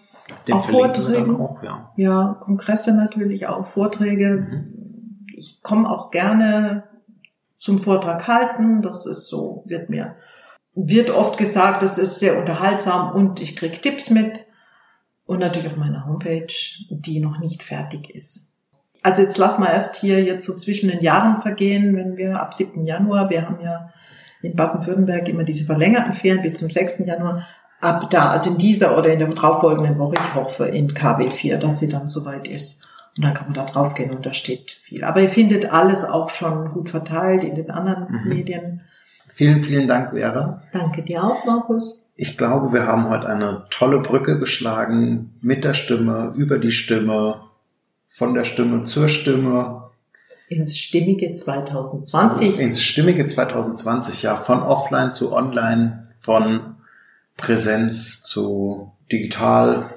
[0.47, 1.33] Den auch Vorträge.
[1.39, 1.91] Auch, ja.
[1.97, 4.47] ja, Kongresse natürlich auch, Vorträge.
[4.49, 5.27] Mhm.
[5.35, 6.85] Ich komme auch gerne
[7.57, 8.83] zum Vortrag halten.
[8.83, 10.15] Das ist so, wird mir,
[10.75, 14.45] wird oft gesagt, das ist sehr unterhaltsam und ich krieg Tipps mit.
[15.25, 16.53] Und natürlich auf meiner Homepage,
[16.91, 18.53] die noch nicht fertig ist.
[19.03, 22.53] Also jetzt lass mal erst hier jetzt so zwischen den Jahren vergehen, wenn wir ab
[22.53, 22.85] 7.
[22.85, 23.91] Januar, wir haben ja
[24.43, 27.01] in Baden-Württemberg immer diese verlängerten Ferien bis zum 6.
[27.07, 27.47] Januar,
[27.80, 31.80] ab da, also in dieser oder in der darauffolgenden Woche, ich hoffe in KW4, dass
[31.80, 32.86] sie dann soweit ist.
[33.16, 35.05] Und dann kann man da drauf gehen und da steht viel.
[35.05, 38.28] Aber ihr findet alles auch schon gut verteilt in den anderen mhm.
[38.28, 38.80] Medien.
[39.28, 40.62] Vielen, vielen Dank, Vera.
[40.72, 42.03] Danke dir auch, Markus.
[42.16, 47.40] Ich glaube, wir haben heute eine tolle Brücke geschlagen mit der Stimme, über die Stimme,
[48.09, 49.90] von der Stimme zur Stimme.
[50.53, 52.59] Ins stimmige 2020.
[52.59, 56.77] Ins stimmige 2020, ja, von offline zu online, von
[57.37, 59.91] Präsenz zu digital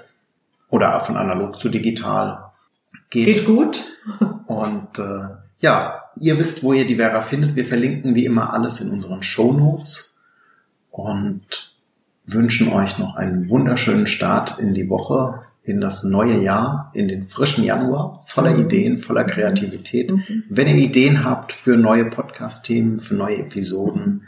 [0.69, 2.51] oder von analog zu digital
[3.09, 3.25] geht.
[3.25, 3.83] Geht gut.
[4.47, 7.55] Und äh, ja, ihr wisst, wo ihr die Vera findet.
[7.55, 10.15] Wir verlinken wie immer alles in unseren Show Notes
[10.91, 11.73] und
[12.25, 17.23] wünschen euch noch einen wunderschönen Start in die Woche, in das neue Jahr, in den
[17.23, 18.65] frischen Januar, voller mhm.
[18.65, 20.11] Ideen, voller Kreativität.
[20.11, 20.43] Mhm.
[20.47, 24.27] Wenn ihr Ideen habt für neue Podcast-Themen, für neue Episoden,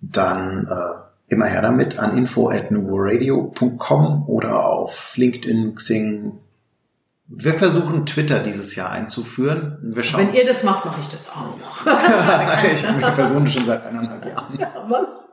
[0.00, 6.32] dann äh, immer her damit an info at oder auf LinkedIn, Xing.
[7.36, 9.78] Wir versuchen Twitter dieses Jahr einzuführen.
[9.82, 10.28] Wir schauen.
[10.28, 11.56] Wenn ihr das macht, mache ich das auch.
[12.72, 14.58] ich, wir versuchen schon seit eineinhalb Jahren.
[14.88, 15.24] Was?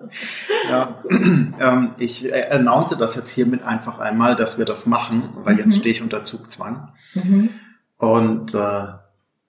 [0.69, 5.67] Ja, ähm, ich announce das jetzt hiermit einfach einmal, dass wir das machen, weil jetzt
[5.67, 5.73] mhm.
[5.73, 6.93] stehe ich unter Zugzwang.
[7.13, 7.49] Mhm.
[7.97, 8.87] Und äh,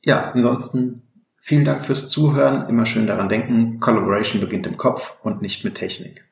[0.05, 1.03] ja, ansonsten
[1.38, 2.68] vielen Dank fürs Zuhören.
[2.68, 6.24] Immer schön daran denken, Collaboration beginnt im Kopf und nicht mit Technik.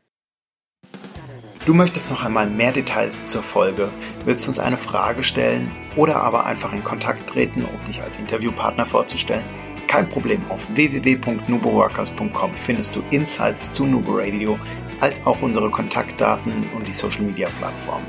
[1.64, 3.88] Du möchtest noch einmal mehr Details zur Folge,
[4.24, 8.86] willst uns eine Frage stellen oder aber einfach in Kontakt treten, um dich als Interviewpartner
[8.86, 9.44] vorzustellen?
[9.86, 14.58] Kein Problem, auf www.nuboworkers.com findest du Insights zu Nubo Radio,
[15.00, 18.02] als auch unsere Kontaktdaten und die Social Media Plattform.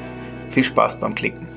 [0.49, 1.51] Viel Spaß beim Klicken!